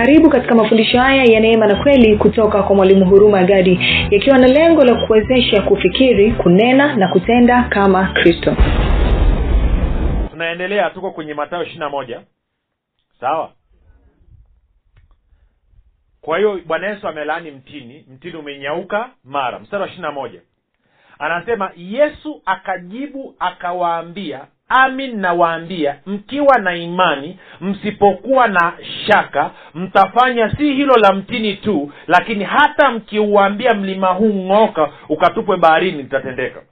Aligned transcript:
karibu 0.00 0.30
katika 0.30 0.54
mafundisho 0.54 0.98
haya 1.00 1.24
ya 1.24 1.40
neema 1.40 1.66
na 1.66 1.82
kweli 1.82 2.16
kutoka 2.16 2.62
kwa 2.62 2.76
mwalimu 2.76 3.04
huruma 3.06 3.44
gadi 3.44 3.80
yakiwa 4.10 4.38
na 4.38 4.46
lengo 4.46 4.84
la 4.84 5.06
kuwezesha 5.06 5.62
kufikiri 5.62 6.32
kunena 6.32 6.96
na 6.96 7.08
kutenda 7.08 7.62
kama 7.62 8.12
kristo. 8.12 8.56
Tunaendelea 10.30 10.90
tuko 10.90 11.10
kwenye 11.10 11.34
matayo 11.34 11.62
ishiri 11.62 11.78
na 11.78 11.88
moja. 11.88 12.20
Sawa? 13.20 13.52
Kwa 16.20 16.38
hiyo 16.38 16.60
bwana 16.66 16.86
yesu 16.86 17.08
amelaani 17.08 17.50
mtini 17.50 18.06
mtini 18.14 18.36
umenyauka 18.36 19.10
mara. 19.24 19.58
Mstari 19.58 19.80
wa 19.82 19.86
ishiri 19.88 20.02
na 20.02 20.12
moja. 20.12 20.40
Anasema 21.18 21.70
yesu 21.76 22.42
akajibu 22.44 23.34
akawaambia 23.38 24.46
amin 24.70 25.20
nawaambia 25.20 25.96
mkiwa 26.06 26.58
na 26.58 26.74
imani 26.76 27.38
msipokuwa 27.60 28.48
na 28.48 28.72
shaka 29.06 29.50
mtafanya 29.74 30.50
si 30.56 30.72
hilo 30.74 30.94
la 30.94 31.12
mtini 31.12 31.54
tu 31.56 31.92
lakini 32.06 32.44
hata 32.44 32.90
mkiuambia 32.90 33.74
mlima 33.74 34.08
huu 34.08 34.34
ng'oka 34.34 34.90
ukatupwe 35.08 35.56
baharini 35.56 36.02
litatendeka 36.02 36.62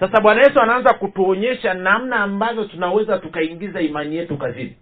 sasa 0.00 0.20
bwana 0.20 0.40
yesu 0.42 0.60
anaanza 0.60 0.94
kutuonyesha 0.94 1.74
namna 1.74 2.16
ambavyo 2.16 2.64
tunaweza 2.64 3.18
tukaingiza 3.18 3.80
imani 3.80 4.16
yetu 4.16 4.36
kazini. 4.36 4.76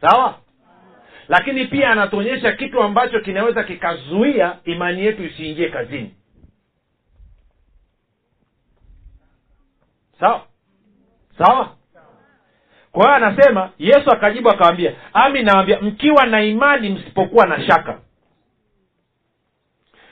Sawa? 0.00 0.34
Lakini 1.28 1.64
pia 1.66 1.90
anatuonyesha 1.90 2.52
kitu 2.52 2.82
ambacho 2.82 3.20
kinaweza 3.20 3.64
kikazuia 3.64 4.56
imani 4.64 5.04
yetu 5.04 5.24
isiingie 5.24 5.68
kazini 5.68 6.14
sawa? 10.20 10.46
Sawa? 11.38 11.76
Kwa 12.92 13.02
hiyo 13.04 13.14
anasema 13.14 13.70
yesu 13.78 14.10
akajibu 14.10 14.50
akawambia 14.50 14.92
ami 15.12 15.42
nawambia 15.42 15.80
mkiwa 15.80 16.26
na 16.26 16.42
imani 16.42 16.88
msipokuwa 16.90 17.46
na 17.46 17.66
shaka. 17.66 17.98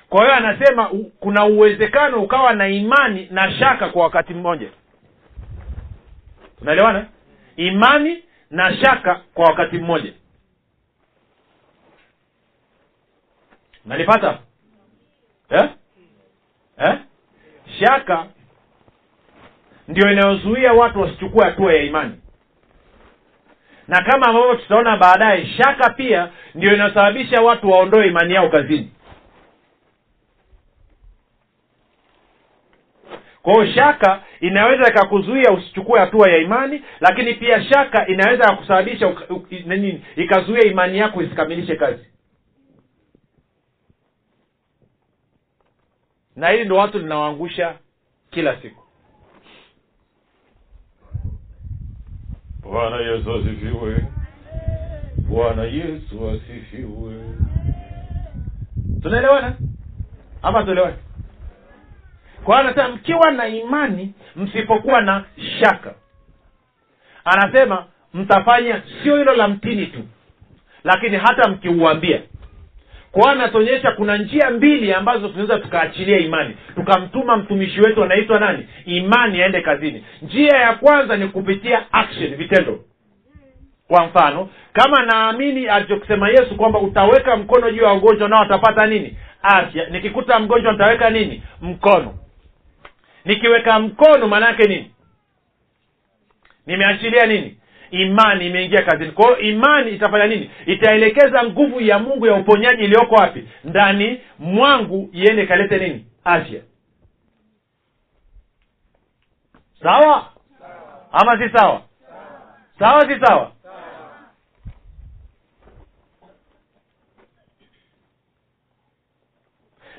Kwa 0.09 0.23
hiyo 0.25 0.35
anasema 0.37 0.91
kuna 1.21 1.45
uwezekano 1.45 2.23
ukawa 2.23 2.53
na 2.53 2.69
imani 2.69 3.29
na 3.31 3.53
shaka 3.53 3.89
kwa 3.89 4.03
wakati 4.03 4.35
mmoja. 4.35 4.69
Unaelewana? 6.61 7.07
Imani 7.57 8.25
na 8.51 8.77
shaka 8.77 9.15
kwa 9.35 9.45
wakati 9.47 9.79
mmoja. 9.79 10.13
Nalipata 13.85 14.39
eh? 15.51 15.71
Eh? 16.79 16.99
shaka 17.81 18.27
ndio 19.93 20.13
inayozuia 20.13 20.73
watu 20.73 21.01
wasichukue 21.01 21.45
hatua 21.45 21.73
ya 21.75 21.83
imani. 21.83 22.15
Na 23.89 24.03
kama 24.03 24.27
ambavyo 24.27 24.55
tutaona 24.55 24.97
baadaye 24.97 25.47
shaka 25.47 25.91
pia 25.91 26.31
ndio 26.55 26.75
inayosababisha 26.75 27.41
watu 27.43 27.71
waondoe 27.71 28.07
imani 28.07 28.35
yao 28.35 28.49
kazini. 28.49 28.93
Kwa 33.43 33.53
hiyo 33.55 33.75
shaka 33.75 34.23
inaweza 34.41 34.89
ikakuzuia 34.89 35.51
usichukue 35.51 36.01
hatua 36.01 36.31
ya 36.31 36.39
imani 36.39 36.83
lakini 37.01 37.35
pia 37.35 37.65
shaka 37.65 38.07
inaweza 38.07 38.57
kusababisha 38.57 39.15
nini 39.67 40.05
ikazuia 40.17 40.65
imani 40.65 40.99
yako 40.99 41.23
isikamilishe 41.23 41.77
kazi. 41.77 42.07
Na 46.37 46.49
hili 46.49 46.65
ndo 46.65 46.77
watu 46.77 46.99
linawaangusha 46.99 47.75
kila 48.31 48.63
siku 48.63 48.82
bwana 52.73 52.97
yesu 52.97 53.33
asifiwe. 53.35 54.05
Bwana 55.29 55.63
yesu 55.63 56.31
asifiwe. 56.31 57.15
Tunaelewana? 59.03 59.55
Ama 60.43 60.65
tuelewane 60.65 60.97
kwa 62.45 62.59
anasema 62.61 62.89
mkiwa 62.89 63.31
na 63.31 63.49
imani 63.49 64.15
msipokuwa 64.37 65.01
na 65.01 65.25
shaka. 65.61 65.95
Anasema 67.25 67.87
mtafanya 68.15 68.83
sio 69.03 69.17
hilo 69.17 69.35
la 69.35 69.49
mtini 69.49 69.87
tu 69.87 70.05
lakini 70.85 71.17
hata 71.17 71.49
mkiuambia 71.49 72.23
kwa 73.13 73.33
anatuonyesha 73.33 73.93
kuna 73.93 74.17
njia 74.19 74.51
mbili 74.51 74.93
ambazo 74.93 75.29
tunaweza 75.29 75.59
tukaachilia 75.59 76.19
imani. 76.19 76.57
Tukamtuma 76.75 77.37
mtumishi 77.37 77.81
wetu 77.81 78.05
anaitwa 78.05 78.41
nani? 78.41 78.69
Imani 78.85 79.43
aende 79.43 79.61
kazini. 79.61 80.05
Njia 80.23 80.57
ya 80.59 80.75
kwanza 80.75 81.17
ni 81.17 81.29
kupitia 81.29 81.93
action 81.93 82.37
vitendo. 82.37 82.81
Kwa 83.89 84.07
mfano 84.07 84.49
kama 84.73 85.03
naamini 85.03 85.67
alichokisema 85.67 86.29
yesu 86.29 86.57
kwamba 86.57 86.79
utaweka 86.79 87.37
mkono 87.37 87.71
juu 87.71 87.83
ya 87.83 87.89
wagonjwa 87.89 88.29
nao 88.29 88.41
watapata 88.41 88.87
nini? 88.87 89.17
Afya. 89.43 89.87
Nikikuta 89.89 90.39
mgonjwa 90.39 90.73
nitaweka 90.73 91.11
nini? 91.11 91.43
Mkono. 91.63 92.15
Nikiweka 93.25 93.79
mkono 93.81 94.29
maana 94.29 94.47
yake 94.47 94.63
nini? 94.69 94.91
Nimeachilia 96.67 97.27
nini 97.27 97.57
imani 97.93 98.47
imeingia 98.47 98.83
kazini. 98.83 99.11
Kwa 99.13 99.25
hiyo 99.27 99.39
imani 99.39 99.91
itafanya 99.91 100.27
nini? 100.27 100.51
Itaelekeza 100.67 101.45
nguvu 101.45 101.81
ya 101.81 101.99
mungu 101.99 102.27
ya 102.27 102.35
uponyaji 102.35 102.83
iliyoko 102.85 103.15
wapi? 103.15 103.49
Ndani 103.65 104.21
mwangu 104.39 105.11
iende 105.13 105.43
ikalete 105.43 105.79
nini? 105.79 106.07
Afya 106.25 106.61
sawa? 109.83 110.33
Ama 111.13 111.33
si 111.39 111.59
sawa? 111.59 111.83
Sawa 112.79 113.01
si 113.09 113.27
sawa? 113.27 113.53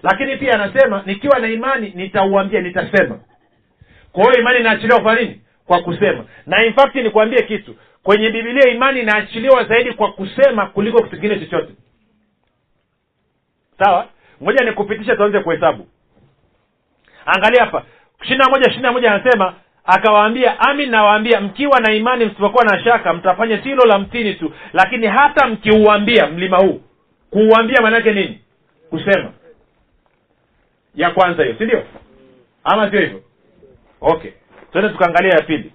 Lakini 0.04 0.38
pia 0.38 0.54
anasema 0.54 1.04
nikiwa 1.06 1.40
na 1.40 1.48
imani 1.48 1.92
nitauambia 1.96 2.62
nitasema. 2.62 3.20
Kwa 4.12 4.24
hiyo 4.24 4.40
imani 4.40 4.60
inaachiliwa 4.60 5.02
kwa 5.02 5.16
nini 5.16 5.42
kwa 5.68 5.82
kusema. 5.82 6.26
Na 6.46 6.66
in 6.66 6.74
fact 6.74 6.96
nikwambie 6.96 7.42
kitu. 7.42 7.76
Kwenye 8.04 8.30
bibilia 8.30 8.70
imani 8.70 9.00
inaachiliwa 9.00 9.64
zaidi 9.64 9.94
kwa 9.94 10.12
kusema 10.12 10.66
kuliko 10.66 10.98
kitu 11.04 11.16
kingine 11.16 11.40
chochote. 11.40 11.74
Sawa? 13.80 14.08
Ngoja 14.44 14.66
nikupitisha 14.66 15.16
tuanze 15.16 15.40
kuhesabu. 15.40 15.88
Angalia 17.26 17.62
hapa. 17.66 17.84
Ishiri 18.24 18.38
na 18.38 18.50
moja 18.50 18.72
ishiri 18.72 18.90
moja 18.92 19.12
anasema 19.14 19.54
akawaambia 19.86 20.60
amin 20.60 20.90
nawaambia 20.90 21.42
mkiwa 21.42 21.80
na 21.80 21.94
imani 21.94 22.26
msipokuwa 22.26 22.64
na 22.66 22.84
shaka 22.84 23.14
mtafanya 23.14 23.64
silo 23.64 23.86
la 23.86 24.00
mtini 24.00 24.34
tu. 24.34 24.54
Lakini 24.74 25.08
hata 25.08 25.48
mkiuambia 25.48 26.28
mlima 26.28 26.58
huu 26.58 26.82
kuuambia 27.30 27.82
maanaake 27.82 28.12
nini? 28.14 28.40
Kusema. 28.90 29.32
Ya 30.96 31.12
kwanza 31.12 31.44
hiyo 31.44 31.56
si 31.58 31.64
ndio? 31.64 31.84
Ama 32.64 32.92
sio 32.92 33.00
hivyo? 33.00 33.22
Okay 34.02 34.32
twende 34.74 34.90
tukaangalia 34.90 35.34
ya 35.34 35.42
pili. 35.42 35.74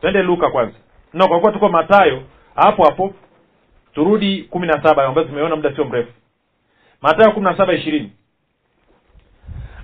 Twende 0.00 0.22
luka 0.22 0.50
kwanza. 0.50 0.74
No 1.14 1.28
kwa 1.28 1.40
kuwa 1.40 1.52
tuko 1.52 1.68
matayo 1.68 2.22
hapo 2.54 2.84
hapo 2.84 3.14
turudi 3.94 4.42
kumi 4.42 4.66
na 4.66 4.82
saba 4.82 5.04
ambayo 5.04 5.26
tumeona 5.26 5.56
muda 5.56 5.74
sio 5.74 5.84
mrefu. 5.84 6.12
Matayo 7.02 7.32
kumi 7.32 7.44
na 7.44 7.56
saba 7.56 7.72
ishirini. 7.72 8.12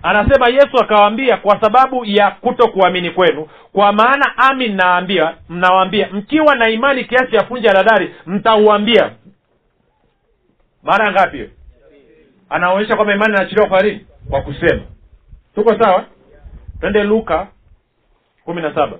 Anasema 0.02 0.48
yesu 0.48 0.78
akawaambia 0.82 1.36
kwa 1.36 1.60
sababu 1.60 2.04
ya 2.04 2.30
kuto 2.30 2.68
kuamini 2.68 3.10
kwenu 3.10 3.48
kwa 3.72 3.92
maana 3.92 4.36
amin 4.38 4.76
naambia 4.76 5.34
mnawaambia 5.48 6.08
mkiwa 6.12 6.54
na 6.54 6.68
imani 6.68 7.04
kiasi 7.04 7.36
ya 7.36 7.44
funja 7.44 7.72
dadari 7.72 8.14
mtauambia. 8.26 9.10
Mara 10.82 11.12
ngapi 11.12 11.50
anaonyesha 12.50 12.96
kwamba 12.96 13.14
imani 13.14 13.34
inaachiliwa 13.34 13.66
kwa 13.68 13.80
nini? 13.82 14.06
Kwa 14.30 14.42
kusema. 14.42 14.82
Tuko 15.54 15.78
sawa 15.78 16.04
twende 16.82 17.02
luka 17.04 17.46
kumi 18.44 18.62
na 18.62 18.74
saba. 18.74 18.98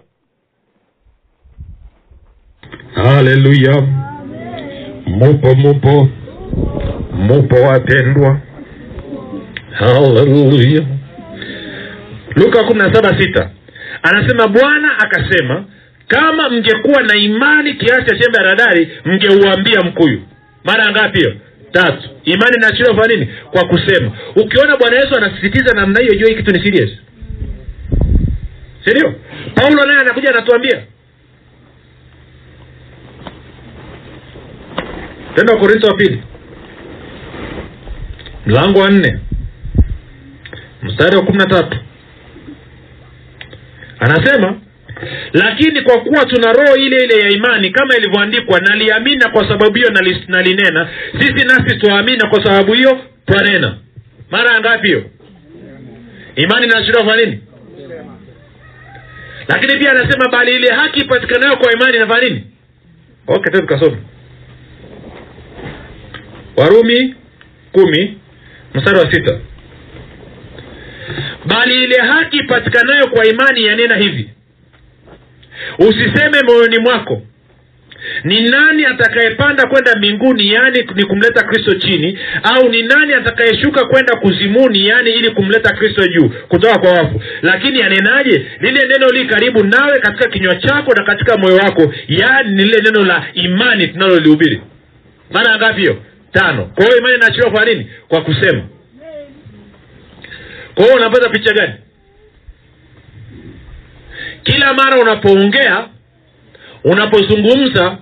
Haleluya 2.95 3.81
mupo 5.07 5.55
mupo. 5.55 6.09
Mupo 7.13 7.57
wapendwa 7.57 8.41
haleluya 9.73 10.83
luka 12.37 12.65
kumi 12.65 12.79
na 12.79 12.95
saba 12.95 13.21
sita. 13.21 13.51
Anasema 14.03 14.49
bwana 14.49 14.99
akasema 14.99 15.65
kama 16.09 16.51
mngekuwa 16.51 17.03
na 17.03 17.15
imani 17.17 17.75
kiasi 17.75 18.05
cha 18.07 18.17
chembe 18.19 18.39
ya 18.39 18.45
radari 18.45 18.91
mngeuambia 19.05 19.81
mkuyu. 19.81 20.23
Mara 20.65 20.91
ngapi 20.91 21.19
hiyo? 21.19 21.35
Tatu. 21.73 22.09
Imani 22.25 22.57
inaachiliwa 22.57 22.95
kwa 22.95 23.07
nini? 23.07 23.29
Kwa 23.51 23.65
kusema. 23.69 24.13
Ukiona 24.37 24.77
bwana 24.77 24.97
yesu 24.97 25.17
anasisitiza 25.17 25.75
namna 25.75 26.01
hiyo 26.01 26.15
jua 26.15 26.29
hii 26.29 26.35
kitu 26.37 26.51
ni 26.53 26.63
serious 26.65 26.91
sindio 28.85 29.15
paulo 29.55 29.85
naye 29.87 30.01
anakuja 30.01 30.31
anatuambia. 30.31 30.83
Tenda 35.35 35.53
wakorintho 35.53 35.87
wa 35.89 35.97
pili. 35.97 36.23
Mlango 38.47 38.79
wa 38.81 38.91
nne. 38.91 39.19
Mstari 40.83 41.17
wa 41.17 41.23
kumi 41.25 41.39
na 41.39 41.47
tatu. 41.47 41.79
Anasema 43.99 44.61
lakini 45.33 45.81
kwa 45.83 46.01
kuwa 46.01 46.25
tuna 46.27 46.53
roho 46.53 46.77
ile 46.77 47.05
ile 47.05 47.19
ya 47.19 47.29
imani 47.31 47.71
kama 47.71 47.97
ilivyoandikwa 47.97 48.61
naliamini 48.61 49.17
na 49.17 49.29
kwa 49.29 49.49
sababu 49.49 49.75
hiyo 49.77 49.91
nalinena. 50.29 50.89
Sisi 51.19 51.47
nasi 51.47 51.77
twaamini 51.77 52.17
na 52.19 52.29
kwa 52.29 52.45
sababu 52.45 52.73
hiyo 52.73 53.01
twanena. 53.27 53.77
Mara 54.31 54.61
ngapi 54.61 54.87
hiyo? 54.87 55.05
Imani 56.37 56.67
inaashiria 56.67 57.05
kwa 57.05 57.17
nini 57.17 57.41
lakini 59.49 59.79
pia 59.79 59.91
anasema 59.91 60.29
bali 60.29 60.57
ile 60.57 60.75
haki 60.75 61.01
ipatikanayo 61.01 61.57
kwa 61.57 61.73
imani 61.73 61.97
inafanya 61.97 62.29
nini? 62.29 62.47
Okay 63.27 63.53
tukasoma 63.61 63.97
warumi 66.57 67.15
kumi 67.73 68.19
mstari 68.75 68.99
wa 68.99 69.13
sita. 69.13 69.39
Bali 71.47 71.85
ile 71.85 72.01
haki 72.03 72.37
ipatikanayo 72.37 73.07
kwa 73.07 73.27
imani 73.27 73.65
yanena 73.67 73.97
hivi 73.97 74.31
usiseme 75.79 76.43
moyoni 76.47 76.79
mwako 76.79 77.23
ni 78.25 78.41
nani 78.51 78.85
atakayepanda 78.87 79.67
kwenda 79.67 79.95
mbinguni 79.97 80.53
yaani 80.53 80.79
ni 80.95 81.05
kumleta 81.05 81.43
kristo 81.45 81.75
chini? 81.75 82.19
Au 82.43 82.69
ni 82.69 82.83
nani 82.83 83.15
atakayeshuka 83.15 83.85
kwenda 83.85 84.17
kuzimuni 84.17 84.87
yaani 84.87 85.11
ili 85.11 85.31
kumleta 85.31 85.75
kristo 85.75 86.07
juu 86.07 86.29
kutoka 86.49 86.79
kwa 86.79 86.93
wafu? 86.93 87.23
Lakini 87.43 87.83
anenaje? 87.83 88.47
Lile 88.61 88.87
neno 88.89 89.09
li 89.09 89.25
karibu 89.27 89.65
nawe 89.65 89.99
katika 90.01 90.29
kinywa 90.31 90.57
chako 90.57 90.95
na 90.95 91.05
katika 91.05 91.37
moyo 91.37 91.57
wako 91.57 91.95
yaani 92.09 92.51
ni 92.55 92.63
lile 92.65 92.79
neno 92.83 93.05
la 93.05 93.25
imani 93.35 93.89
tunalolihubiri. 93.89 94.61
Mara 95.31 95.57
ngapi 95.57 95.81
hiyo? 95.81 96.03
Tano. 96.33 96.65
Kwa 96.75 96.85
hiyo 96.85 96.99
imani 96.99 97.15
inaachiliwa 97.15 97.51
kwa 97.51 97.65
nini? 97.65 97.91
Kwa 98.09 98.21
kusema. 98.21 98.63
Kwa 100.75 100.85
hiyo 100.85 100.97
unapata 100.97 101.29
picha 101.29 101.53
gani? 101.55 101.73
Kila 104.43 104.73
mara 104.75 104.99
unapoongea 105.03 105.89
unapozungumza 106.85 107.99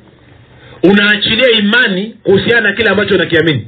unaachilia 0.83 1.51
imani 1.59 2.17
kuhusiana 2.23 2.61
na 2.71 2.73
kile 2.77 2.89
ambacho 2.91 3.15
unakiamini. 3.15 3.67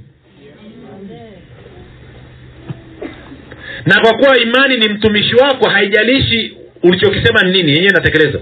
Na 3.87 4.01
kwa 4.01 4.15
kuwa 4.19 4.39
imani 4.39 4.77
ni 4.77 4.89
mtumishi 4.89 5.35
wako 5.35 5.69
haijalishi 5.71 6.57
ulichokisema 6.83 7.43
ni 7.43 7.51
nini 7.53 7.71
yenyewe 7.71 7.91
inatekeleza 7.91 8.41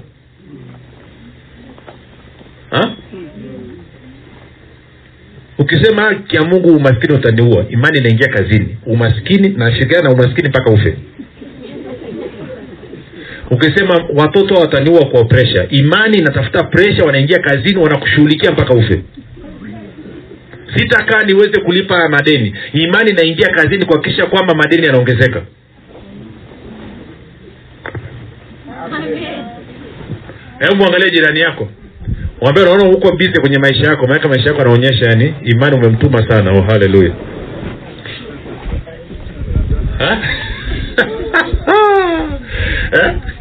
ukisema 5.58 6.02
haki 6.02 6.36
ya 6.36 6.42
mungu 6.42 6.76
umaskini 6.76 7.14
utaniua. 7.14 7.66
Imani 7.70 7.98
inaingia 7.98 8.28
kazini. 8.28 8.76
Umaskini 8.86 9.48
nashirikiana 9.48 10.08
na 10.08 10.14
umaskini 10.14 10.48
mpaka 10.48 10.70
ufe 10.70 10.96
ukisema 13.50 14.04
watoto 14.14 14.54
wataniua 14.54 15.04
kwa 15.06 15.24
presha 15.24 15.66
imani 15.70 16.18
inatafuta 16.18 16.62
presha 16.64 17.04
wanaingia 17.04 17.38
kazini 17.38 17.80
wanakushughulikia 17.80 18.52
mpaka 18.52 18.74
ufe. 18.74 19.02
Sitakaa 20.76 21.22
niweze 21.24 21.60
kulipa 21.60 22.08
madeni. 22.08 22.54
Imani 22.72 23.10
inaingia 23.10 23.48
kazini 23.48 23.84
kuhakikisha 23.86 24.26
kwamba 24.26 24.54
madeni 24.54 24.86
yanaongezeka. 24.86 25.42
Hebu 30.58 30.76
mwangalie 30.76 31.10
jirani 31.10 31.40
yako. 31.40 31.68
Mwambie 32.42 32.62
unaona 32.62 32.86
huko 32.86 33.16
bize 33.16 33.40
kwenye 33.40 33.58
maisha 33.58 33.90
yako. 33.90 34.06
Maanake 34.06 34.28
maisha 34.28 34.48
yako 34.48 34.60
anaonyesha 34.60 35.06
yani 35.10 35.34
imani 35.44 35.76
umemtuma 35.76 36.30
sana. 36.30 36.52
Oh 36.52 36.62
haleluya 36.62 37.12
Ha? 39.98 40.22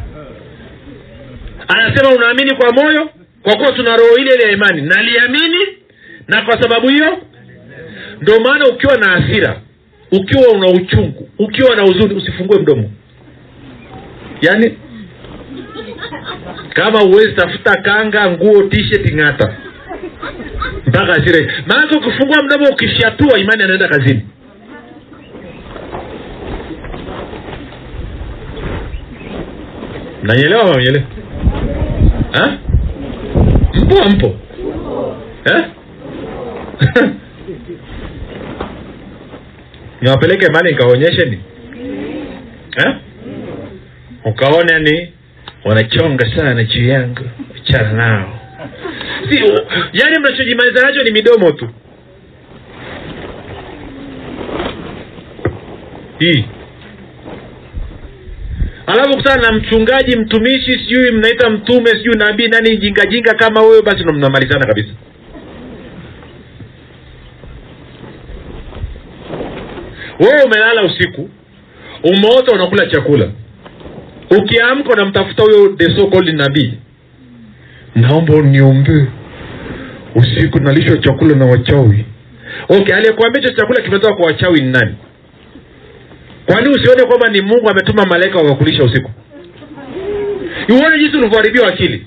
anasema 1.76 2.14
unaamini 2.16 2.54
kwa 2.56 2.72
moyo 2.72 3.10
kwa 3.42 3.56
kuwa 3.56 3.72
tuna 3.72 3.96
roho 3.96 4.16
ile 4.16 4.34
ile 4.34 4.44
ya 4.44 4.52
imani. 4.52 4.82
Naliamini 4.82 5.66
na 6.28 6.42
kwa 6.42 6.62
sababu 6.62 6.88
hiyo 6.88 7.18
ndio 8.20 8.40
maana 8.40 8.66
ukiwa 8.68 8.96
na 8.96 9.08
hasira 9.10 9.60
ukiwa 10.12 10.48
una 10.48 10.66
uchungu 10.68 11.28
ukiwa 11.38 11.76
na 11.76 11.82
huzuni 11.82 12.14
usifungue 12.14 12.58
mdomo. 12.62 12.90
Yaani 14.42 14.78
kama 16.74 17.02
uwezi 17.04 17.32
tafuta 17.32 17.76
kanga 17.82 18.30
nguo 18.30 18.62
t-shirt 18.62 19.14
ng'ata. 19.14 19.54
Mpaka 20.86 21.12
hasira. 21.12 21.52
Maanake 21.66 21.96
ukifungua 21.96 22.42
mdomo 22.44 22.68
ukifyatua 22.72 23.38
imani 23.38 23.62
anaenda 23.62 23.88
kazini. 23.88 24.26
Nanyelewa 30.22 30.64
manyele 32.32 32.58
mpo 33.84 34.08
mpo? 34.10 34.36
Eh? 35.44 35.64
niwapeleke 40.00 40.50
mali 40.52 40.70
nikaonyeshe 40.70 41.24
ni. 41.26 41.38
Eh? 42.76 42.94
ukaona 44.24 44.78
ni 44.78 45.12
wanachonga 45.64 46.36
sana 46.36 46.64
juu 46.64 46.88
yangu 46.88 47.20
achana 47.56 47.92
nao. 47.92 48.38
Si 49.30 49.38
yani 49.92 50.18
mnachojimaliza 50.18 50.86
nacho 50.86 51.02
ni 51.02 51.10
midomo 51.10 51.52
tu. 51.52 51.68
Hii 56.18 56.44
alafu 58.92 59.16
kutana 59.16 59.42
na 59.42 59.52
mchungaji 59.58 60.16
mtumishi 60.16 60.72
sijui 60.78 61.12
mnaita 61.12 61.50
mtume 61.50 61.86
sijui 61.90 62.14
nabii 62.18 62.48
nani 62.48 62.76
jingajinga 62.76 63.34
kama 63.34 63.60
wewe 63.62 63.82
basi 63.82 64.02
ndo 64.04 64.12
mnamalizana 64.12 64.66
kabisa. 64.66 64.90
Wewe 70.20 70.42
umelala 70.46 70.82
usiku 70.84 71.28
umeota 72.04 72.52
unakula 72.54 72.86
chakula. 72.86 73.30
Ukiamka 74.38 74.92
unamtafuta 74.92 75.42
huyo 75.42 75.68
the 75.76 75.84
so 75.96 76.06
called 76.06 76.34
nabii. 76.34 76.72
Naomba 77.94 78.34
uniombee 78.34 79.06
usiku 80.14 80.58
nalishwa 80.60 80.96
chakula 80.98 81.36
na 81.36 81.46
wachawi. 81.46 82.04
Okay 82.68 82.94
aliyekuambia 82.94 83.42
hicho 83.42 83.54
chakula 83.54 83.82
kimetoka 83.82 84.14
kwa 84.14 84.26
wachawi 84.26 84.60
ni 84.60 84.70
nani 84.70 84.94
kwani 86.50 86.68
usione 86.68 87.04
kwamba 87.04 87.28
ni 87.28 87.42
mungu 87.42 87.70
ametuma 87.70 88.06
malaika 88.06 88.38
wakakulisha 88.38 88.84
usiku? 88.84 89.10
Uone 90.70 90.98
jinsi 90.98 91.16
ulivyoharibiwa 91.16 91.68
akili. 91.68 92.06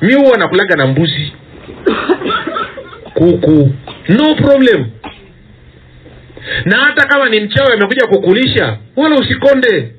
Mi 0.00 0.14
huwa 0.14 0.38
nakulaga 0.38 0.76
na 0.76 0.86
mbuzi. 0.86 1.32
Kuku. 3.14 3.70
No 4.08 4.34
problem. 4.34 4.86
Na 6.64 6.76
hata 6.76 7.06
kama 7.06 7.28
ni 7.28 7.40
mchawi 7.40 7.72
amekuja 7.72 8.06
kukulisha 8.06 8.78
wala 8.96 9.16
usikonde 9.16 9.92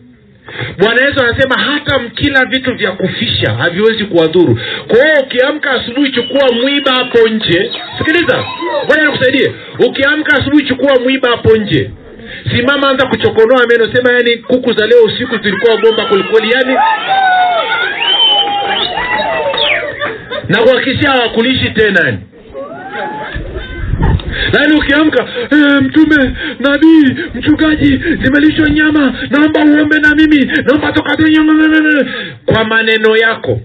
bwana 0.77 1.01
yesu 1.07 1.19
anasema 1.23 1.55
hata 1.59 1.99
mkila 1.99 2.45
vitu 2.45 2.75
vya 2.75 2.91
kufisha 2.91 3.53
haviwezi 3.53 4.03
kuwadhuru. 4.05 4.59
Kwa 4.87 4.97
hiyo 4.97 5.15
ukiamka 5.23 5.71
asubuhi 5.71 6.11
chukua 6.11 6.51
mwiba 6.61 6.91
hapo 6.91 7.27
nje. 7.29 7.71
Sikiliza 7.97 8.43
ngoja 8.85 9.05
nikusaidie. 9.05 9.51
Ukiamka 9.87 10.37
asubuhi 10.37 10.65
chukua 10.65 10.99
mwiba 11.03 11.29
hapo 11.29 11.57
nje. 11.57 11.91
Simama 12.55 12.89
anza 12.89 13.07
kuchokonoa 13.07 13.67
meno 13.67 13.93
sema 13.95 14.11
yani 14.11 14.37
kuku 14.37 14.73
za 14.73 14.87
leo 14.87 15.03
usiku 15.03 15.37
zilikuwa 15.43 15.77
bomba 15.77 16.05
kwelikweli 16.05 16.51
yani 16.55 16.77
na 20.49 20.61
kuhakikishia 20.61 21.09
hawakulishi 21.11 21.69
tena 21.69 21.99
yani 22.05 22.17
lakini 24.53 24.77
ukiamka 24.77 25.27
e, 25.51 25.81
mtume 25.81 26.35
nabii 26.59 27.15
mchungaji 27.35 27.97
zimelishwa 28.23 28.69
nyama 28.69 29.13
naomba 29.29 29.59
uombe 29.59 29.99
na 29.99 30.15
mimi 30.15 30.45
naomba 30.45 30.91
toka 30.91 31.17
kwa 32.45 32.63
maneno 32.63 33.17
yako 33.17 33.61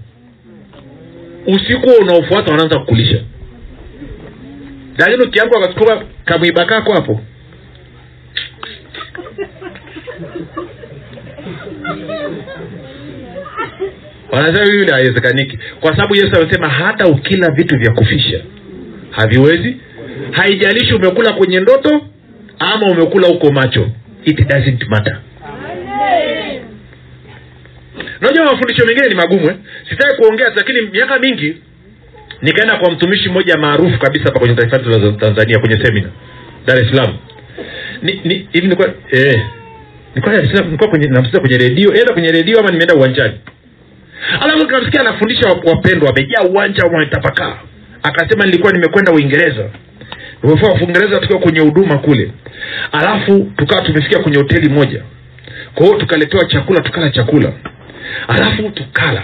usiku 1.47 1.89
unaofuata 2.01 2.51
wanaanza 2.51 2.79
kukulisha. 2.79 3.23
Lakini 4.97 5.23
ukiamka 5.23 5.59
wakachukua 5.59 6.03
kamwiba 6.25 6.65
kako 6.65 6.93
hapo. 6.93 7.21
Wanasema 14.31 14.65
hivi 14.71 14.91
haiwezekaniki. 14.91 15.59
Kwa 15.79 15.91
sababu 15.95 16.15
yesu 16.15 16.35
amesema 16.41 16.69
hata 16.69 17.07
ukila 17.07 17.51
vitu 17.51 17.77
vya 17.79 17.91
kufisha 17.93 18.43
haviwezi 19.09 19.77
haijalishi 20.31 20.93
umekula 20.93 21.33
kwenye 21.33 21.59
ndoto 21.59 22.01
ama 22.59 22.85
umekula 22.91 23.27
huko 23.27 23.51
macho. 23.51 23.89
It 24.25 24.47
doesn't 24.47 24.87
matter. 24.89 25.17
Unajua 28.21 28.45
mafundisho 28.45 28.85
mengine 28.85 29.07
ni 29.09 29.15
magumu 29.15 29.49
eh? 29.49 29.55
sitaki 29.89 30.15
kuongea 30.15 30.49
lakini 30.55 30.81
miaka 30.81 31.19
mingi 31.19 31.55
nikaenda 32.41 32.77
kwa 32.77 32.91
mtumishi 32.91 33.29
mmoja 33.29 33.57
maarufu 33.57 33.99
kabisa 33.99 34.25
hapa 34.25 34.39
kwenye 34.39 34.55
taifa 34.55 34.77
letu 34.77 34.89
la 34.89 35.11
tanzania 35.11 35.59
kwenye 35.59 35.85
semina 35.85 36.09
dar 36.65 36.77
es 36.81 36.89
salaam. 36.89 37.17
Hivi 38.23 38.47
nilikuwa 38.53 38.93
eh, 39.11 39.45
nilikuwa 40.15 40.89
kwenye 40.89 41.07
namsikia 41.07 41.39
kwenye 41.39 41.57
redio 41.57 41.93
enda 41.93 42.13
kwenye 42.13 42.31
redio 42.31 42.59
ama 42.59 42.69
nimeenda 42.71 42.95
uwanjani. 42.95 43.33
Alafu 44.41 44.67
kamsikia 44.67 45.01
anafundisha 45.01 45.49
wapendwa 45.49 46.09
wamejaa 46.09 46.43
uwanja 46.49 46.83
wametapakaa 46.83 47.57
akasema 48.03 48.45
nilikuwa 48.45 48.71
nimekwenda 48.73 49.11
uingereza 49.11 49.69
nimefika 50.43 50.73
uingereza 50.73 51.19
tukiwa 51.19 51.39
kwenye 51.39 51.59
huduma 51.59 51.97
kule. 51.97 52.31
Alafu 52.91 53.51
tukawa 53.57 53.81
tumefikia 53.81 54.19
kwenye 54.19 54.37
hoteli 54.37 54.69
moja. 54.69 55.01
Kwa 55.75 55.85
hiyo 55.85 55.97
tukaletewa 55.97 56.45
chakula 56.45 56.81
tukala 56.81 57.09
chakula. 57.09 57.51
Alafu 58.27 58.69
tukala. 58.69 59.23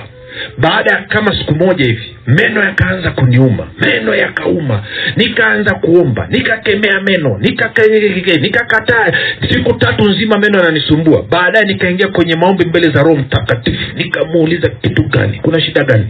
Baada 0.58 0.92
ya 0.96 1.02
kama 1.02 1.36
siku 1.40 1.56
moja 1.56 1.86
hivi 1.86 2.16
meno 2.28 2.64
yakaanza 2.64 3.12
kuniuma. 3.12 3.68
Meno 3.82 4.16
yakauma. 4.16 4.84
Nikaanza 5.16 5.76
kuomba. 5.76 6.28
Nikakemea 6.30 7.02
meno. 7.02 7.38
Nikaka- 7.38 8.40
nikakataa. 8.42 9.12
Siku 9.50 9.74
tatu 9.74 10.10
nzima 10.10 10.38
meno 10.38 10.60
yananisumbua. 10.60 11.24
Baadaye 11.30 11.66
nikaingia 11.66 12.08
kwenye 12.08 12.36
maombi 12.36 12.66
mbele 12.66 12.90
za 12.90 13.04
roho 13.04 13.16
mtakatifu. 13.16 13.80
Nikamuuliza 13.96 14.70
kitu 14.70 15.04
gani? 15.04 15.40
Kuna 15.42 15.62
shida 15.62 15.84
gani? 15.84 16.08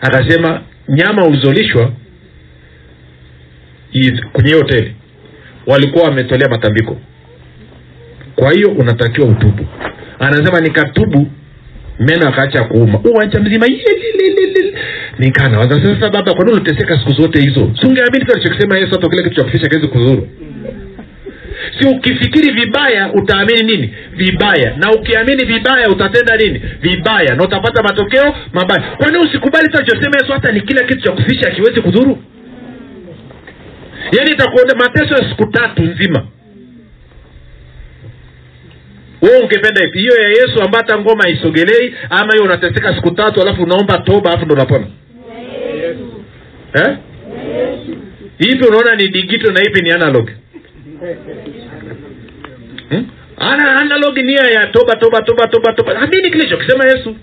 Akasema 0.00 0.60
nyama 0.88 1.26
ulizolishwa 1.26 1.92
kwenye 4.32 4.52
hoteli 4.54 4.94
walikuwa 5.66 6.04
wametolea 6.04 6.48
matambiko. 6.48 6.96
Kwa 8.36 8.52
hiyo 8.52 8.68
unatakiwa 8.68 9.28
utubu. 9.28 9.66
Anasema 10.18 10.60
nikatubu 10.60 11.26
meno 11.98 12.28
akaacha 12.28 12.64
kuuma. 12.64 13.00
Uwanja 13.04 13.40
mzima 13.40 13.66
nikaa 15.18 15.48
sasa 15.84 16.10
baba 16.10 16.34
kwa 16.34 16.44
nini 16.44 16.56
uliteseka 16.56 16.98
siku 16.98 17.22
zote 17.22 17.40
hizo? 17.40 17.70
Si 17.80 17.86
ungeamini 17.86 18.24
tu 18.24 18.32
alichokisema 18.32 18.78
yesu 18.78 18.90
hata 18.90 19.08
kile 19.08 19.22
kitu 19.22 19.34
cha 19.36 19.44
kufisha 19.44 19.68
kiwezi 19.68 19.88
kuzuru. 19.88 20.28
Si 21.80 21.88
ukifikiri 21.88 22.52
vibaya 22.52 23.12
utaamini 23.12 23.62
nini? 23.62 23.94
Vibaya. 24.16 24.76
Na 24.76 24.90
ukiamini 24.90 25.44
vibaya 25.44 25.88
utatenda 25.88 26.36
nini? 26.36 26.62
Vibaya. 26.80 27.34
Na 27.34 27.44
utapata 27.44 27.82
matokeo 27.82 28.34
mabaya. 28.52 28.82
Kwani 28.96 29.18
usikubali 29.18 29.68
tu 29.68 29.78
alichosema 29.78 30.16
yesu 30.20 30.32
hata 30.32 30.52
ni 30.52 30.60
kila 30.60 30.84
kitu 30.84 31.00
cha 31.00 31.12
kufisha 31.12 31.48
akiwezi 31.48 31.80
kudhuru 31.80 32.18
yaani 34.12 34.30
itakuonea 34.32 34.74
mateso 34.74 35.14
ya 35.14 35.28
siku 35.30 35.46
tatu 35.46 35.82
nzima. 35.82 36.26
Wewe 39.22 39.38
ungependa 39.38 39.80
hivi 39.80 39.98
hiyo 39.98 40.14
ya 40.22 40.28
yesu 40.28 40.62
ambayo 40.62 40.84
hata 40.84 40.98
ngoma 40.98 41.22
haisogelei 41.24 41.94
ama 42.10 42.32
hiyo 42.32 42.44
unateseka 42.44 42.94
siku 42.94 43.10
tatu 43.10 43.42
alafu 43.42 43.62
unaomba 43.62 43.98
toba 43.98 44.30
alafu 44.30 44.44
ndo 44.44 44.54
unapona? 44.54 44.86
Eh? 46.74 46.96
ipi 48.38 48.64
unaona 48.68 48.94
ni 48.96 49.08
digito 49.08 49.52
na 49.52 49.60
hivi 49.60 49.82
ni 49.82 49.90
analog? 49.92 50.30
Hmm? 52.88 53.06
ana 53.38 53.76
analog 53.80 54.16
nia 54.18 54.42
ya 54.50 54.66
toba 54.66 54.96
toba 54.96 55.22
toba 55.22 55.46
toba 55.48 55.72
toba. 55.72 55.96
Amini 56.00 56.30
kilichokisema 56.30 56.84
yesu. 56.84 57.16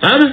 Ama 0.00 0.32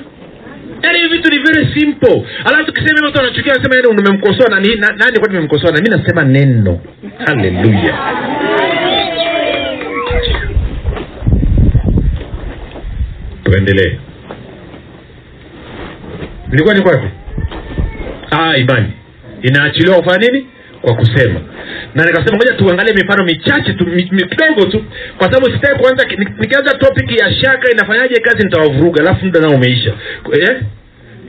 yaani 0.84 1.08
vitu 1.08 1.30
ni 1.32 1.38
very 1.40 1.74
simple. 1.80 2.26
Alafu 2.46 2.66
tukisema 2.66 3.06
watu 3.06 3.18
wanachukia 3.18 3.52
wanasema 3.54 3.76
yaani 3.76 3.88
umemkosoa 3.88 4.50
nani? 4.50 4.76
Na, 4.76 4.88
nani 4.88 5.20
kwa 5.20 5.28
nimemkosoa 5.28 5.72
na 5.72 5.78
mimi 5.82 5.98
nasema 5.98 6.24
neno. 6.24 6.80
Haleluya 7.26 7.94
tuendelee. 13.44 13.98
Nilikuwa 16.50 16.74
niko 16.76 16.90
wapi 16.90 17.08
ah, 18.32 18.58
imani. 18.58 18.94
Inaachiliwa 19.42 19.98
kufanya 19.98 20.28
nini? 20.28 20.48
Kwa 20.82 20.96
kusema 20.96 21.40
na 21.98 22.04
nikasema 22.06 22.38
moja 22.38 22.54
tuangalie 22.54 22.94
mifano 22.94 23.24
michache 23.24 23.74
tu 23.74 23.86
mi, 23.86 24.10
mi, 24.12 24.24
tu. 24.72 24.84
Kwa 25.18 25.34
sababu 25.34 25.46
sitaki 25.54 25.80
kuanza 25.80 26.04
ni- 26.08 26.28
nikianza 26.40 26.78
topic 26.78 27.12
ya 27.22 27.34
shaka 27.34 27.72
inafanyaje 27.72 28.20
kazi 28.22 28.44
nitawavuruga 28.44 29.02
alafu 29.02 29.26
muda 29.26 29.40
nao 29.40 29.52
umeisha. 29.52 29.94
Eh? 30.42 30.62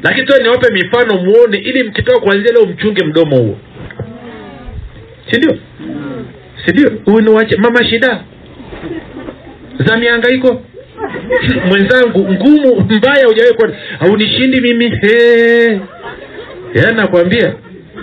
lakini 0.03 0.27
tu 0.27 0.43
niwape 0.43 0.73
mifano 0.73 1.15
muone 1.23 1.59
ili 1.59 1.83
mkitoka 1.89 2.21
kuanzia 2.21 2.53
leo 2.53 2.67
mchunge 2.67 3.05
mdomo 3.05 3.37
huo. 3.37 3.59
Sindio 5.31 5.59
sindio 6.67 6.91
huyu 7.05 7.21
ni 7.21 7.31
wache 7.31 7.57
mama 7.57 7.85
shida. 7.85 8.21
Za 9.87 9.97
miangaiko 9.99 10.63
mwenzangu 11.67 12.33
ngumu 12.33 12.81
mbaya 12.81 13.27
hujawahi 13.27 13.55
kuona. 13.55 13.75
Haunishindi 13.99 14.61
mimi. 14.61 15.01
Nakwambia 16.97 17.55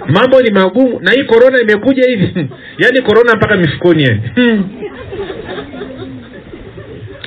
mambo 0.07 0.41
ni 0.41 0.51
magumu. 0.51 0.99
Na 0.99 1.11
hii 1.11 1.23
korona 1.23 1.61
imekuja 1.61 2.03
hivi. 2.09 2.33
Yaani 2.79 3.01
korona 3.01 3.35
mpaka 3.35 3.57
mifukoni 3.57 4.03
yani. 4.03 4.21
Hmm. 4.35 4.69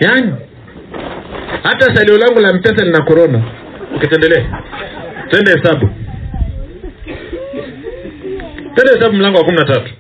yaani 0.00 0.32
hata 1.62 1.94
salio 1.96 2.18
langu 2.18 2.40
la 2.40 2.52
mpesa 2.52 2.84
lina 2.84 3.02
korona 3.02 3.42
ukitendelee. 3.96 4.44
Twende 5.28 5.50
hesabu. 5.50 5.88
Twende 8.74 8.94
hesabu 8.94 9.16
mlango 9.16 9.38
wa 9.38 9.44
kumi 9.44 9.56
na 9.56 9.64
tatu. 9.64 9.92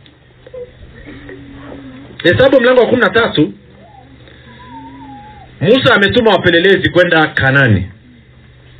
Hesabu 2.22 2.60
mlango 2.60 2.80
wa 2.80 2.86
kumi 2.86 3.00
na 3.00 3.10
tatu. 3.10 3.52
Musa 5.60 5.94
ametuma 5.94 6.30
wapelelezi 6.30 6.90
kwenda 6.90 7.26
kanani 7.26 7.90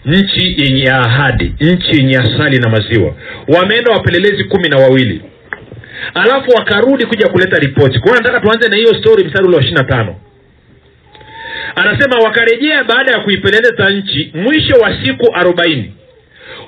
nchi 0.08 0.54
yenye 0.58 0.90
ahadi 0.90 1.54
nchi 1.60 1.96
yenye 1.96 2.16
asali 2.18 2.58
na 2.58 2.68
maziwa. 2.68 3.14
Wameenda 3.48 3.90
wapelelezi 3.92 4.44
kumi 4.44 4.68
na 4.68 4.76
wawili. 4.76 5.22
Alafu 6.14 6.50
wakarudi 6.50 7.06
kuja 7.06 7.28
kuleta 7.28 7.58
ripoti. 7.58 7.98
Kwao 7.98 8.14
nataka 8.16 8.40
tuanze 8.40 8.68
na 8.68 8.76
hiyo 8.76 8.94
story 8.94 9.24
mstari 9.24 9.44
ule 9.46 9.56
wa 9.56 9.62
ishiri 9.62 9.76
na 9.78 9.84
tano. 9.84 10.16
Anasema 11.74 12.16
wakarejea 12.24 12.84
baada 12.84 13.12
ya 13.12 13.20
kuipeleleza 13.20 13.90
nchi 13.90 14.30
mwisho 14.34 14.74
wa 14.76 15.04
siku 15.04 15.34
arobaini. 15.34 15.92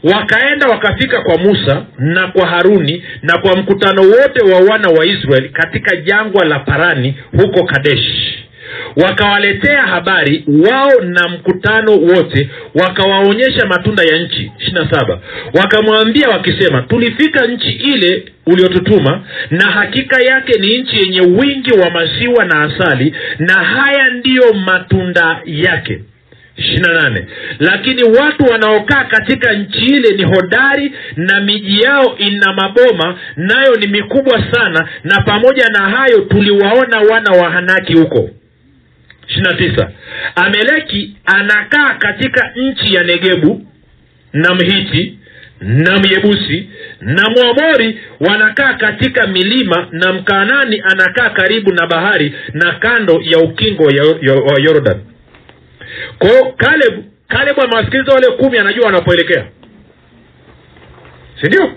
Wakaenda 0.02 0.66
wakafika 0.66 1.20
kwa 1.22 1.38
musa 1.38 1.86
na 1.98 2.28
kwa 2.28 2.46
haruni 2.46 3.04
na 3.22 3.38
kwa 3.38 3.56
mkutano 3.56 4.02
wote 4.02 4.44
wa 4.52 4.60
wana 4.60 4.88
wa 4.88 5.06
israeli 5.06 5.48
katika 5.48 5.96
jangwa 5.96 6.44
la 6.44 6.58
parani 6.58 7.14
huko 7.36 7.64
kadesh 7.64 8.34
wakawaletea 8.96 9.80
habari 9.82 10.44
wao 10.70 11.00
na 11.02 11.28
mkutano 11.28 11.92
wote 11.92 12.50
wakawaonyesha 12.74 13.66
matunda 13.66 14.02
ya 14.02 14.18
nchi. 14.18 14.52
Ishirina 14.58 14.90
saba. 14.90 15.20
Wakamwambia 15.54 16.28
wakisema 16.28 16.82
tulifika 16.82 17.46
nchi 17.46 17.70
ile 17.70 18.24
uliotutuma 18.46 19.22
na 19.50 19.66
hakika 19.70 20.22
yake 20.22 20.52
ni 20.60 20.78
nchi 20.78 20.96
yenye 20.96 21.20
wingi 21.20 21.72
wa 21.72 21.90
maziwa 21.90 22.44
na 22.44 22.62
asali 22.62 23.14
na 23.38 23.54
haya 23.54 24.10
ndiyo 24.10 24.52
matunda 24.52 25.40
yake. 25.44 26.00
Ishirina 26.56 27.24
lakini 27.58 28.02
watu 28.02 28.44
wanaokaa 28.44 29.04
katika 29.04 29.52
nchi 29.52 29.84
ile 29.86 30.16
ni 30.16 30.24
hodari 30.24 30.92
na 31.16 31.40
miji 31.40 31.80
yao 31.80 32.16
ina 32.18 32.52
maboma 32.52 33.18
nayo 33.36 33.74
ni 33.76 33.86
mikubwa 33.86 34.44
sana 34.52 34.88
na 35.04 35.20
pamoja 35.20 35.68
na 35.68 35.78
hayo 35.90 36.18
tuliwaona 36.20 37.00
wana 37.00 37.30
wa 37.30 37.50
hanaki 37.50 37.94
huko 37.94 38.30
ishirina 39.30 39.54
tisa. 39.54 39.90
Ameleki 40.34 41.16
anakaa 41.24 41.94
katika 41.94 42.52
nchi 42.56 42.94
ya 42.94 43.02
negebu 43.04 43.66
na 44.32 44.54
mhiti 44.54 45.18
na 45.60 45.98
myebusi 45.98 46.68
na 47.00 47.22
mwamori 47.30 48.00
wanakaa 48.20 48.74
katika 48.74 49.26
milima 49.26 49.88
na 49.90 50.12
mkanani 50.12 50.82
anakaa 50.84 51.30
karibu 51.30 51.72
na 51.72 51.86
bahari 51.86 52.34
na 52.52 52.72
kando 52.72 53.20
ya 53.24 53.38
ukingo 53.38 53.82
wa 53.84 53.92
Yo- 53.92 54.18
Yo- 54.22 54.42
wa 54.44 54.60
yordan. 54.60 55.00
Kwao 56.18 56.52
kaleb 56.52 57.04
kaleb 57.28 57.60
amewasikiliza 57.60 58.12
wale 58.12 58.26
kumi 58.30 58.58
anajua 58.58 58.86
wanapoelekea. 58.86 59.44
Sindio 61.40 61.72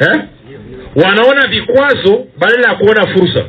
eh? 0.00 0.22
wanaona 0.96 1.46
vikwazo 1.46 2.26
badala 2.38 2.68
ya 2.68 2.74
kuona 2.74 3.06
fursa 3.06 3.44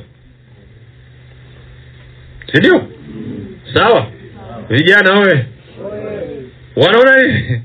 sindio? 2.52 2.88
Sawa. 3.74 4.08
Vijana 4.70 5.20
wewe. 5.20 5.46
Wanaona 6.76 7.24
nini? 7.24 7.62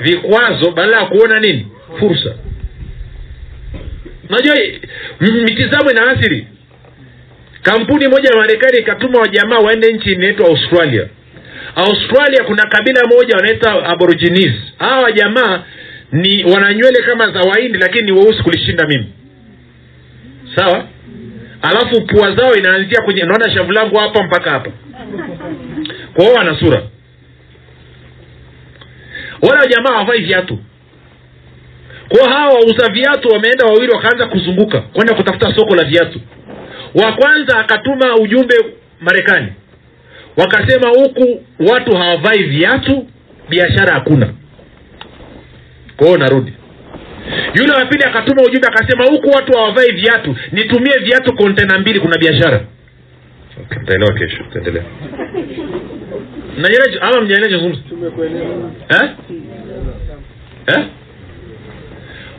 Vikwazo 0.00 0.70
badala 0.70 0.96
ya 1.00 1.06
kuona 1.06 1.40
nini? 1.40 1.66
Fursa. 1.98 2.34
Unajua 4.28 4.54
mitizamo 5.20 5.90
inaathiri 5.90 6.46
kampuni 7.62 8.08
moja 8.08 8.28
ya 8.30 8.36
marekani 8.36 8.78
ikatuma 8.78 9.18
wajamaa 9.18 9.58
waende 9.58 9.92
nchi 9.92 10.12
inaitwa 10.12 10.46
australia. 10.48 11.08
Australia 11.76 12.44
kuna 12.44 12.62
kabila 12.62 13.00
moja 13.06 13.36
wanaita 13.36 13.84
aborigines. 13.86 14.52
Hawa 14.78 15.02
wajamaa 15.02 15.62
ni 16.12 16.44
wana 16.44 16.74
nywele 16.74 17.02
kama 17.06 17.30
za 17.30 17.40
wahindi 17.40 17.78
lakini 17.78 18.04
ni 18.04 18.12
weusi 18.12 18.42
kulishinda 18.42 18.86
mimi. 18.86 19.06
Sawa 20.56 20.88
alafu 21.70 22.06
pua 22.06 22.34
zao 22.34 22.54
inaanzia 22.54 23.02
kwenye 23.02 23.22
naona 23.22 23.50
shavu 23.50 23.72
langu 23.72 23.96
hapa 23.96 24.22
mpaka 24.22 24.50
hapa. 24.50 24.70
Kwa 26.14 26.24
hiyo 26.24 26.36
wana 26.36 26.58
sura. 26.58 26.82
Wale 29.42 29.68
jamaa 29.68 29.92
hawavai 29.92 30.20
viatu. 30.24 30.58
Kwa 32.08 32.28
hawa 32.30 32.54
wauza 32.54 32.88
viatu 32.92 33.28
wameenda 33.28 33.64
wawili 33.66 33.92
wakaanza 33.92 34.26
kuzunguka 34.26 34.80
kwenda 34.80 35.14
kutafuta 35.14 35.54
soko 35.54 35.74
la 35.74 35.84
viatu. 35.84 36.20
Wa 36.94 37.12
kwanza 37.12 37.58
akatuma 37.58 38.14
ujumbe 38.14 38.54
marekani. 39.00 39.52
Wakasema 40.36 40.88
huku 40.88 41.42
watu 41.72 41.96
hawavai 41.96 42.42
viatu 42.42 43.06
biashara 43.48 43.94
hakuna. 43.94 44.32
Kwa 45.96 46.06
hiyo 46.06 46.18
narudi 46.18 46.52
yule 47.54 47.72
wa 47.72 47.84
pili 47.86 48.04
akatuma 48.04 48.42
ujumbe 48.42 48.68
akasema 48.68 49.04
huku 49.04 49.28
watu 49.30 49.52
hawavai 49.58 49.92
viatu 49.92 50.36
nitumie 50.52 50.98
viatu 51.04 51.34
kontena 51.36 51.78
mbili 51.78 52.00
kuna 52.00 52.18
biashara. 52.18 52.60
Okay, 53.62 54.18
kesho 54.18 54.44
taendelea 54.52 54.82
Mnaelewa- 56.58 57.00
ama 57.02 57.20
mjaelewa 57.20 57.50
chozungumza 57.50 57.80
eh? 58.88 59.10
eh? 60.66 60.84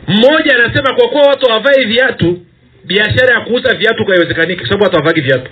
mmoja 0.08 0.54
anasema 0.56 0.94
kwa 0.94 1.08
kuwa 1.08 1.22
watu 1.22 1.46
hawavai 1.48 1.84
viatu 1.84 2.38
biashara 2.84 3.34
ya 3.34 3.40
kuuza 3.40 3.74
viatu 3.74 4.04
haiwezekaniki 4.04 4.56
kwa 4.60 4.66
sababu 4.68 4.84
watu 4.84 4.96
hawavagi 4.96 5.20
viatu. 5.20 5.50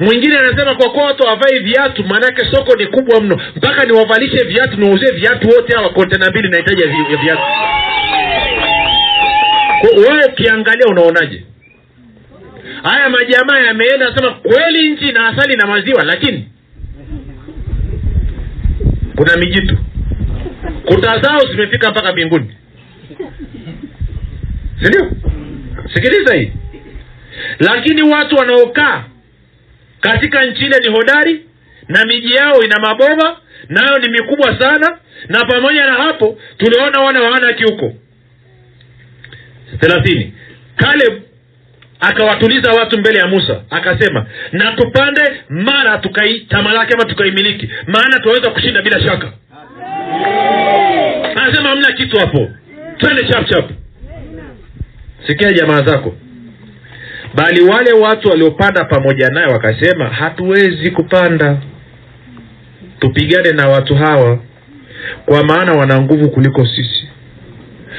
Mwingine 0.00 0.36
anasema 0.38 0.74
kwa 0.74 0.90
kuwa 0.90 1.04
watu 1.06 1.22
hawavai 1.26 1.58
viatu 1.58 2.04
maanake 2.04 2.44
soko 2.52 2.76
ni 2.76 2.86
kubwa 2.86 3.20
mno. 3.20 3.40
Mpaka 3.56 3.84
niwavalishe 3.84 4.44
viatu 4.44 4.76
niwauzie 4.80 5.12
viatu 5.12 5.48
wote 5.48 5.76
hawa 5.76 5.88
kontena 5.88 6.30
mbili 6.30 6.48
nahitaji 6.48 6.82
ya 6.82 6.88
vi- 6.88 7.12
ya 7.12 7.22
viatu 7.22 7.42
wewe 9.88 10.24
ukiangalia 10.32 10.86
unaonaje? 10.86 11.44
Haya 12.82 13.08
majamaa 13.08 13.58
yameenda 13.58 14.16
sema 14.16 14.30
kweli 14.34 14.90
nchi 14.90 15.12
na 15.12 15.28
asali 15.28 15.56
na 15.56 15.66
maziwa 15.66 16.04
lakini 16.04 16.48
kuna 19.16 19.36
mijitu. 19.36 19.78
Kuta 20.84 21.18
zao 21.20 21.40
zimefika 21.50 21.90
mpaka 21.90 22.12
mbinguni. 22.12 22.54
Sindio 24.82 25.10
sikiliza 25.94 26.34
hii. 26.34 26.52
Lakini 27.58 28.02
watu 28.02 28.36
wanaokaa 28.36 29.04
katika 30.00 30.44
nchi 30.44 30.64
ile 30.64 30.78
ni 30.78 30.88
hodari 30.88 31.44
na 31.88 32.04
miji 32.04 32.32
yao 32.32 32.62
ina 32.62 32.76
maboma 32.80 33.36
nayo 33.68 33.98
ni 33.98 34.08
mikubwa 34.08 34.58
sana 34.60 34.98
na 35.28 35.44
pamoja 35.44 35.84
na 35.86 35.92
hapo 35.92 36.38
tuliona 36.58 37.00
wana 37.00 37.20
wa 37.22 37.38
huko 37.70 37.94
thelathini. 39.80 40.32
Kaleb 40.76 41.22
akawatuliza 42.00 42.70
watu 42.72 42.98
mbele 42.98 43.18
ya 43.18 43.26
musa 43.26 43.60
akasema 43.70 44.26
na 44.52 44.72
tupande 44.72 45.22
mara 45.48 45.98
tukaitamalake 45.98 46.94
ama 46.94 47.04
tukaimiliki 47.04 47.70
maana 47.86 48.18
tunaweza 48.18 48.50
kushinda 48.50 48.82
bila 48.82 49.00
shaka. 49.00 49.32
Anasema 51.36 51.68
hamna 51.68 51.92
kitu 51.92 52.18
hapo. 52.18 52.48
Twende 52.98 53.22
chap 53.28 53.46
chap. 53.48 53.70
Sikia 55.26 55.52
jamaa 55.52 55.82
zako. 55.82 56.14
Bali 57.34 57.60
wale 57.62 57.92
watu 57.92 58.28
waliopanda 58.28 58.84
pamoja 58.84 59.28
naye 59.28 59.46
wakasema 59.46 60.08
hatuwezi 60.08 60.90
kupanda. 60.90 61.56
Tupigane 63.00 63.52
na 63.52 63.68
watu 63.68 63.94
hawa 63.94 64.38
kwa 65.26 65.44
maana 65.44 65.72
wana 65.72 66.00
nguvu 66.00 66.30
kuliko 66.30 66.66
sisi 66.66 67.08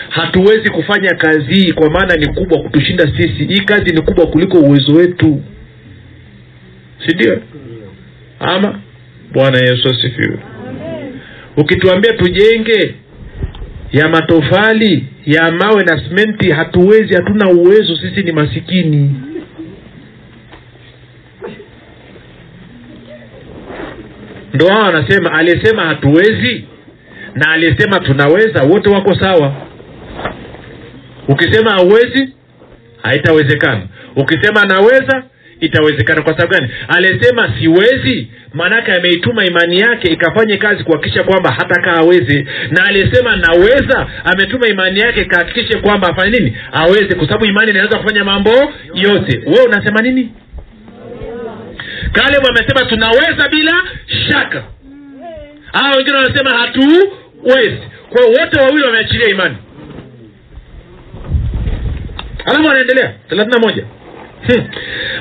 hatuwezi 0.09 0.69
kufanya 0.71 1.09
kazi 1.15 1.53
hii 1.53 1.71
kwa 1.71 1.89
maana 1.89 2.15
ni 2.15 2.27
kubwa 2.27 2.59
kutushinda 2.61 3.03
sisi. 3.17 3.45
Hii 3.45 3.61
kazi 3.65 3.95
ni 3.95 4.01
kubwa 4.01 4.27
kuliko 4.27 4.57
uwezo 4.59 4.93
wetu. 4.93 5.41
Si 7.07 7.15
ndio? 7.15 7.41
Ama? 8.39 8.79
Bwana 9.33 9.57
yesu 9.57 9.89
asifiwe. 9.89 10.37
Ukituambia 11.57 12.13
tujenge 12.13 12.95
ya 13.91 14.09
matofali 14.09 15.05
ya 15.25 15.51
mawe 15.51 15.83
na 15.83 16.03
simenti 16.07 16.51
hatuwezi 16.51 17.13
hatuna 17.15 17.49
uwezo. 17.51 17.95
Sisi 17.95 18.21
ni 18.23 18.31
masikini. 18.31 19.15
Ndo 24.53 24.67
hawa 24.67 24.83
wanasema 24.85 25.31
aliyesema 25.33 25.81
hatuwezi 25.85 26.65
na 27.35 27.51
aliyesema 27.51 27.99
tunaweza 27.99 28.63
wote 28.63 28.89
wako 28.89 29.15
sawa 29.15 29.53
ukisema 31.31 31.71
hauwezi 31.71 32.29
haitawezekana. 33.03 33.81
Ukisema 34.15 34.65
naweza 34.65 35.23
itawezekana. 35.59 36.21
Kwa 36.21 36.33
sababu 36.37 36.53
gani? 36.53 36.69
Aliyesema 36.87 37.53
siwezi 37.59 38.27
maanake 38.53 38.91
ameituma 38.93 39.45
imani 39.45 39.79
yake 39.79 40.11
ikafanye 40.13 40.57
kazi 40.57 40.83
kuhakikisha 40.83 41.23
kwamba 41.23 41.51
hatakaa 41.51 41.93
aweze 41.95 42.45
na 42.69 42.85
aliyesema 42.85 43.35
naweza 43.35 44.07
ametuma 44.25 44.67
imani 44.67 44.99
yake 44.99 45.21
ikahakikishe 45.21 45.77
kwamba 45.79 46.07
afanye 46.07 46.39
nini? 46.39 46.57
Aweze 46.71 47.15
kwa 47.15 47.27
sababu 47.27 47.45
imani 47.45 47.71
inaweza 47.71 47.97
kufanya 47.97 48.23
mambo 48.23 48.73
yote. 48.93 49.37
We 49.45 49.63
unasema 49.65 50.01
nini? 50.01 50.31
Kalebu 52.11 52.47
amesema 52.49 52.85
tunaweza 52.89 53.49
bila 53.49 53.73
shaka. 54.29 54.63
Hawa 55.73 55.95
wengine 55.97 56.17
wanasema 56.17 56.57
hatuwezi. 56.57 57.77
Kwao 58.09 58.27
wote 58.29 58.59
wawili 58.59 58.83
wameachilia 58.83 59.29
imani 59.29 59.55
alafu 62.45 62.67
wanaendelea 62.67 63.13
thelathini 63.29 63.53
na 63.55 63.67
moja. 63.67 63.85
Hmm. 64.47 64.67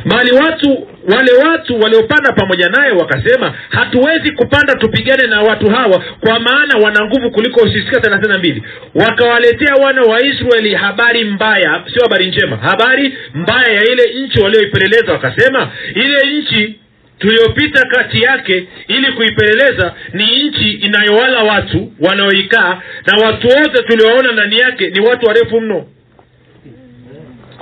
bali 0.04 0.32
watu 0.32 0.88
wale 1.14 1.32
watu 1.32 1.80
waliopanda 1.80 2.32
pamoja 2.32 2.68
naye 2.68 2.92
wakasema 2.92 3.54
hatuwezi 3.68 4.32
kupanda 4.32 4.74
tupigane 4.74 5.26
na 5.26 5.42
watu 5.42 5.70
hawa 5.70 6.04
kwa 6.20 6.40
maana 6.40 6.78
wana 6.84 7.04
nguvu 7.04 7.30
kuliko 7.30 7.60
sisi 7.68 8.00
thelathini 8.00 8.38
mbili. 8.38 8.62
Wakawaletea 8.94 9.74
wana 9.74 10.02
wa 10.02 10.22
israeli 10.24 10.74
habari 10.74 11.24
mbaya 11.24 11.82
sio 11.92 12.02
habari 12.02 12.26
njema 12.28 12.56
habari 12.56 13.14
mbaya 13.34 13.72
ya 13.72 13.82
ile 13.92 14.14
nchi 14.22 14.40
walioipeleleza. 14.40 15.12
Wakasema 15.12 15.70
ile 15.94 16.32
nchi 16.38 16.74
tuliyopita 17.18 17.86
kati 17.86 18.22
yake 18.22 18.66
ili 18.88 19.12
kuipeleleza 19.12 19.94
ni 20.12 20.42
nchi 20.42 20.70
inayowala 20.70 21.42
watu 21.42 21.92
wanaoikaa 22.00 22.80
na 23.06 23.26
watu 23.26 23.46
wote 23.48 23.82
tulioona 23.82 24.32
ndani 24.32 24.58
yake 24.58 24.90
ni 24.90 25.00
watu 25.00 25.26
warefu 25.26 25.60
mno 25.60 25.86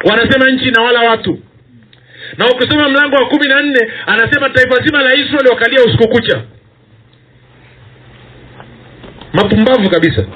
wanasema 0.05 0.51
nchi 0.51 0.69
inawala 0.69 1.01
watu. 1.11 1.39
Na 2.39 2.47
ukisoma 2.47 2.89
mlango 2.89 3.17
wa 3.17 3.27
kumi 3.29 3.49
na 3.49 3.63
nne 3.63 3.93
anasema 4.07 4.51
taifa 4.51 4.83
zima 4.87 5.03
la 5.03 5.15
israeli 5.15 5.49
wakalia 5.49 5.85
usiku 5.85 6.09
kucha. 6.09 6.43
Mapumbavu 9.33 9.91
kabisa. 9.91 10.27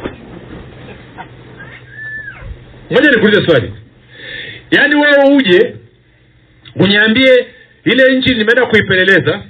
Moja 2.91 3.11
nikuulize 3.11 3.45
swali. 3.47 3.73
Yaani 4.71 4.95
wewe 4.97 5.37
uje 5.37 5.77
uniambie 6.77 7.47
ile 7.85 8.17
nchi 8.19 8.31
nimeenda 8.31 8.67
kuipeleleza 8.67 9.43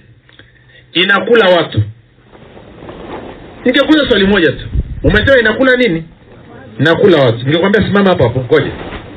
inakula 0.92 1.48
watu. 1.57 1.83
Ningekuuza 3.64 4.09
swali 4.09 4.27
moja 4.27 4.53
tu. 4.53 4.66
Umesema 5.03 5.38
inakula 5.40 5.77
nini? 5.77 6.05
Inakula 6.81 7.18
watu. 7.18 7.38
Ningekwambia 7.38 7.87
simama 7.87 8.11
hapo 8.11 8.22
hapo 8.22 8.40
ngoja 8.40 8.72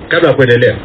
kabla 0.08 0.30
ya 0.30 0.36
kuendelea. 0.36 0.78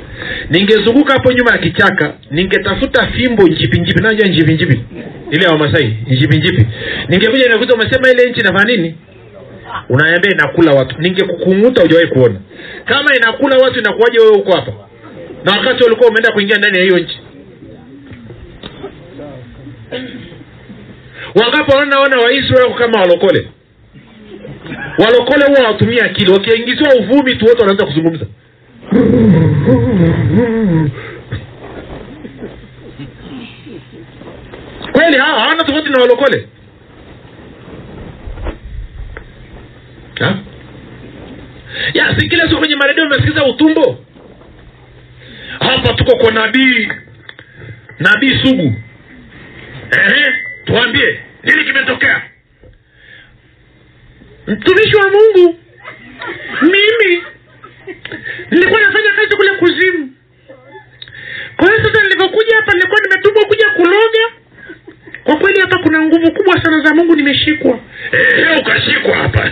Ningezunguka 0.51 1.13
hapo 1.13 1.33
nyuma 1.33 1.51
ya 1.51 1.59
kichaka 1.59 2.15
ningetafuta 2.31 3.07
fimbo 3.07 3.43
njipinjipi 3.43 4.03
najua 4.03 4.27
njipinjipi 4.29 4.81
ile 5.31 5.45
ya 5.45 5.51
wamasai 5.51 5.97
njipinjipi 6.07 6.67
ningekuja 7.09 7.45
ningekuta 7.47 7.75
umesema 7.75 8.11
ile 8.11 8.31
nchi 8.31 8.41
inafanya 8.41 8.77
nini? 8.77 8.95
Unaniambia 9.89 10.31
inakula 10.31 10.73
watu. 10.73 11.01
Ningekukung'uta 11.01 11.83
hujawahi 11.83 12.09
kuona. 12.09 12.41
Kama 12.85 13.17
inakula 13.17 13.57
watu 13.57 13.79
inakuwaje 13.81 14.19
wewe 14.19 14.33
huko 14.37 14.53
hapa? 14.57 14.73
Na 15.45 15.53
wakati 15.53 15.85
ulikuwa 15.85 16.09
umeenda 16.09 16.33
kuingia 16.33 16.57
ndani 16.59 16.79
ya 16.79 16.85
hiyo 16.85 16.99
nchi? 16.99 17.21
Wangapo 21.35 21.77
wanaona 21.77 22.17
waisraeli 22.19 22.63
wako 22.65 22.75
kama 22.79 23.01
walokole. 23.01 23.49
Walokole 24.99 25.45
huwa 25.47 25.61
hawatumia 25.61 26.05
akili. 26.05 26.31
Wakiingiziwa 26.33 26.95
uvumi 26.95 27.35
tu 27.37 27.45
wote 27.47 27.61
wanaanza 27.61 27.87
kuzungumza 27.87 28.27
kweli 34.93 35.17
hawa 35.19 35.41
hawana 35.41 35.65
tofauti 35.65 35.91
na 35.91 35.99
walokole? 36.01 36.49
Ya 41.95 42.17
si 42.21 42.29
kila 42.29 42.49
kwenye 42.49 42.77
maredio 42.77 43.05
umesikiza 43.05 43.45
utumbo. 43.47 44.05
Hapa 45.61 45.93
tuko 45.95 46.17
kwa 46.17 46.33
nabii 46.33 46.89
nabii 47.99 48.39
sugu. 48.43 48.75
Ehe, 49.91 50.33
tuambie 50.65 51.21
nini 51.45 51.65
kimetokea? 51.65 52.23
Mtumishi 54.47 54.97
wa 54.97 55.05
mungu 55.11 55.59
mimi 56.63 57.23
nilikuwa 58.51 58.81
nafanya 58.81 59.11
kazi 59.17 59.37
kule 59.37 59.51
kuzimu 59.51 60.11
kwa 61.57 61.67
hiyo 61.69 61.85
sasa 61.85 62.03
nilivyokuja 62.03 62.57
hapa 62.57 62.73
nilikuwa 62.73 63.01
nimetumwa 63.01 63.45
kuja 63.45 63.71
kuloga. 63.71 64.25
Kwa 65.25 65.37
kweli 65.37 65.61
hapa 65.61 65.79
kuna 65.79 66.01
nguvu 66.03 66.33
kubwa 66.33 66.63
sana 66.65 66.81
za 66.85 66.95
mungu 66.95 67.17
nimeshikwa. 67.17 67.79
Ehe, 68.13 68.57
ukashikwa 68.61 69.17
hapa. 69.17 69.51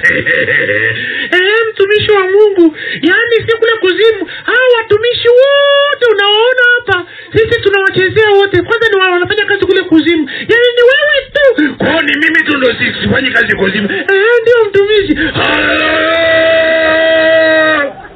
Ehe, 1.33 1.53
mtumishi 1.71 2.11
wa 2.12 2.21
mungu 2.21 2.77
yaani 3.03 3.37
si 3.49 3.57
kule 3.57 3.73
kuzimu. 3.81 4.27
Hawa 4.45 4.67
watumishi 4.79 5.29
wote 5.29 6.07
unawaona 6.12 6.62
hapa 6.77 7.07
sisi 7.33 7.61
tunawachezea 7.61 8.31
wote. 8.31 8.62
Kwanza 8.62 8.88
ni 8.88 8.97
wa- 8.97 9.11
wanafanya 9.11 9.45
kazi 9.45 9.67
kule 9.67 9.83
kuzimu. 9.83 10.31
Yaani 10.31 10.69
ni 10.77 10.83
wewe 10.91 11.17
tu. 11.33 11.75
Kwao 11.79 12.01
ni 12.03 12.12
mimi 12.19 12.43
tu 12.45 12.57
ndo 12.57 12.75
sifanyi 13.03 13.31
kazi 13.31 13.57
kuzimu. 13.57 13.88
Eh, 13.93 14.07
ndio 14.43 14.64
mtumishi. 14.69 15.14
Hallelujah! 16.55 18.08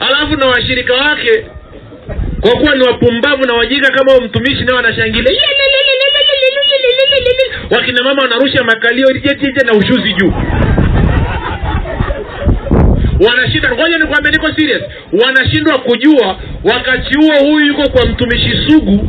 Alafu 0.00 0.36
na 0.36 0.46
washirika 0.46 0.94
wake 0.94 1.44
kwa 2.40 2.50
kuwa 2.50 2.74
ni 2.74 2.82
wapumbavu 2.86 3.44
na 3.46 3.54
wajinga 3.54 3.88
kama 3.88 4.20
mtumishi 4.20 4.64
nao 4.64 4.76
wanashangilia. 4.76 5.40
Wakina 7.70 8.02
mama 8.04 8.22
wanarusha 8.22 8.64
makalio 8.64 9.06
jetije 9.12 9.64
na 9.66 9.72
ushuzi 9.72 10.12
juu. 10.12 10.32
Wanashinda 13.28 13.72
ngoja 13.74 13.98
nikwambia 13.98 14.30
niko 14.32 14.46
serious. 14.58 14.82
Wanashindwa 15.24 15.78
kujua 15.78 16.36
wakati 16.64 17.14
huo 17.18 17.48
huyu 17.50 17.66
yuko 17.66 17.88
kwa 17.90 18.06
mtumishi 18.06 18.52
sugu 18.68 19.08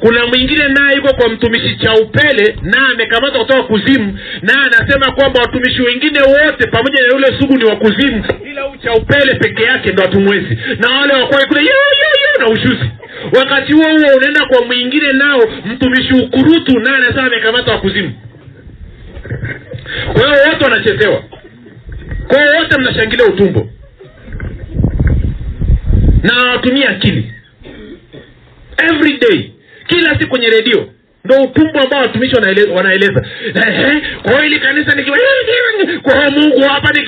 kuna 0.00 0.26
mwingine 0.26 0.68
naye 0.68 0.96
yuko 0.96 1.14
kwa 1.14 1.28
mtumishi 1.28 1.76
chaupele 1.76 2.56
naye 2.62 2.84
amekamatwa 2.94 3.40
kutoka 3.44 3.62
kuzimu 3.62 4.18
naye 4.42 4.58
anasema 4.66 5.12
kwamba 5.12 5.40
watumishi 5.40 5.82
wengine 5.82 6.20
wote 6.22 6.66
pamoja 6.70 7.00
na 7.02 7.06
yule 7.14 7.26
sugu 7.40 7.56
ni 7.58 7.64
wa 7.64 7.76
kuzimu. 7.76 8.24
Ila 8.50 8.62
huyu 8.62 8.80
chaupele 8.80 9.34
peke 9.34 9.62
yake 9.62 9.92
ndo 9.92 10.02
hatumwezi. 10.02 10.58
Na 10.78 10.90
wale 10.98 11.12
wakoe 11.12 11.46
kule 11.46 11.60
yo, 11.60 11.66
yo, 11.66 12.10
yo, 12.22 12.40
na 12.40 12.48
ushuzi 12.54 12.90
wakati 13.36 13.72
huo 13.72 13.82
huo 13.88 14.16
unaenda 14.16 14.46
kwa 14.46 14.66
mwingine 14.66 15.12
nao 15.12 15.40
mtumishi 15.66 16.12
ukurutu 16.14 16.78
naye 16.78 16.96
anasema 16.96 17.26
amekamatwa 17.26 17.74
wa 17.74 17.80
kuzimu. 17.80 18.12
Kwa 20.12 20.22
hiyo 20.26 20.48
wote 20.50 20.64
wanachezewa. 20.64 21.22
Kwa 22.28 22.38
hiyo 22.42 22.58
wote 22.58 22.78
mnashangilia 22.80 23.26
utumbo. 23.26 23.68
Na 26.22 26.50
watumia 26.50 26.88
akili. 26.88 27.32
Every 28.90 29.18
day 29.18 29.50
kila 29.88 30.10
siku 30.18 30.30
kwenye 30.30 30.46
redio. 30.46 30.88
Ndo 31.24 31.36
utumbo 31.42 31.80
ambao 31.80 32.00
watumishi 32.00 32.36
wanaeleza. 32.74 33.26
Kwa 34.22 34.32
hiyo 34.32 34.44
ili 34.44 34.60
kanisa 34.60 34.94
nikiwa 34.94 35.18
kwa 36.02 36.14
hiyo 36.14 36.30
mungu 36.30 36.60
hapa 36.68 36.92
"Eh, 36.98 37.04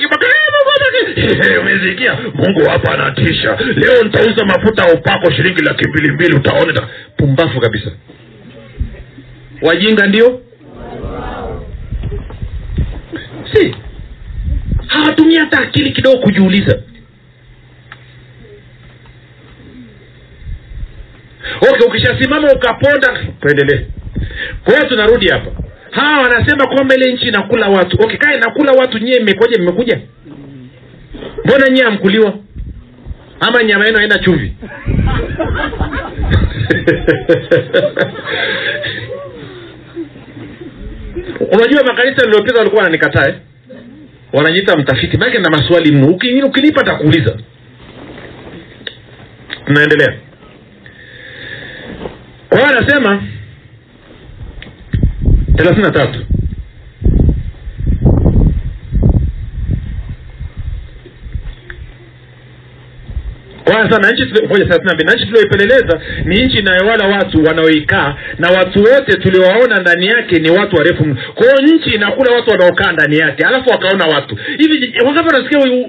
Mungu 1.17 1.43
hapa 1.43 1.61
umesikia? 1.61 2.17
Mungu 2.33 2.69
hapa 2.69 2.93
anatisha. 2.93 3.57
Leo 3.75 4.03
nitauza 4.03 4.45
mafuta 4.45 4.83
ya 4.87 4.93
upako 4.93 5.31
shilingi 5.31 5.61
laki 5.63 5.89
mbili 5.89 6.11
mbili 6.11 6.35
utaona 6.35 6.87
pumbafu 7.17 7.59
kabisa. 7.59 7.91
Wajinga 9.61 10.07
ndio? 10.07 10.41
Si. 13.53 13.75
Hawatumii 14.87 15.35
hata 15.35 15.61
akili 15.61 15.91
kidogo 15.91 16.17
kujiuliza 16.17 16.79
okay 21.61 21.87
ukishasimama 21.87 22.53
ukaponda 22.53 23.19
tuendelee. 23.41 23.85
Kwa 24.63 24.73
hiyo 24.73 24.87
tunarudi 24.89 25.27
hapa. 25.27 25.51
Hawa 25.91 26.23
wanasema 26.23 26.67
kwamba 26.67 26.95
ile 26.95 27.13
nchi 27.13 27.27
inakula 27.27 27.69
watu. 27.69 27.97
Okay 28.03 28.17
kaa 28.17 28.33
inakula 28.33 28.71
watu 28.71 28.97
nyie 28.97 29.19
mmekoja 29.19 29.61
mmekuja? 29.61 29.99
Mbona 31.45 31.69
nyie 31.69 31.83
hamkuliwa? 31.83 32.33
Ama 33.39 33.63
nyama 33.63 33.85
yenu 33.85 33.97
haina 33.97 34.19
chumvi? 34.19 34.53
Unajua 41.53 41.83
makanisa 41.83 42.25
niliopita 42.25 42.57
walikuwa 42.57 42.83
wananikataa 42.83 43.27
eh? 43.29 43.35
wanajiita 44.33 44.77
mtafiti. 44.77 45.17
Maake 45.17 45.39
na 45.39 45.49
maswali 45.49 45.91
mno 45.91 46.07
ukinipa 46.45 46.83
takuuliza 46.83 47.37
tunaendelea 49.65 50.13
kwa 52.51 52.59
hiyo 52.59 52.77
anasema 52.77 53.23
thelathini 55.55 55.83
na 55.83 55.91
tatu. 55.91 56.19
Na 65.05 65.13
nchi 65.13 65.25
tulioipeleleza 65.25 66.01
ni 66.25 66.45
nchi 66.45 66.57
inayowala 66.59 67.07
watu 67.07 67.43
wanaoikaa 67.43 68.15
na 68.39 68.49
watu 68.49 68.79
wote 68.79 69.17
tuliowaona 69.17 69.79
ndani 69.79 70.07
yake 70.07 70.39
ni 70.39 70.49
watu 70.49 70.75
warefu 70.75 71.05
mno. 71.05 71.17
Kwa 71.35 71.45
hiyo 71.45 71.75
nchi 71.75 71.89
inakula 71.95 72.35
watu 72.35 72.49
wanaokaa 72.49 72.91
ndani 72.91 73.17
yake 73.17 73.43
alafu 73.43 73.69
wakaona 73.69 74.05
watu. 74.05 74.37
Hivi 74.57 74.93
wangapi 75.05 75.27
wanasikia 75.35 75.87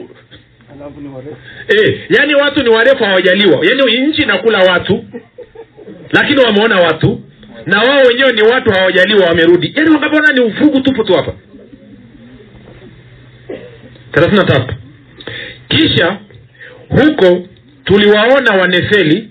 eh, 1.69 2.01
yaani 2.09 2.35
watu 2.35 2.63
ni 2.63 2.69
warefu 2.69 3.05
hawajaliwa. 3.05 3.59
Yaani 3.67 4.07
nchi 4.09 4.23
inakula 4.23 4.59
watu 4.59 5.05
lakini 6.13 6.41
wameona 6.41 6.77
watu 6.81 7.21
na 7.67 7.79
wao 7.83 8.01
wenyewe 8.09 8.33
ni 8.33 8.43
watu 8.43 8.71
hawajaliwa 8.71 9.27
wamerudi. 9.27 9.73
Yaani 9.77 9.91
wakapona 9.91 10.33
ni 10.33 10.41
ufugu 10.41 10.81
tupu 10.81 11.05
tu 11.05 11.15
hapa? 11.15 11.33
thelathini 14.13 14.45
tatu. 14.45 14.75
Kisha 15.69 16.19
huko 16.89 17.49
tuliwaona 17.85 18.55
wanefeli 18.61 19.29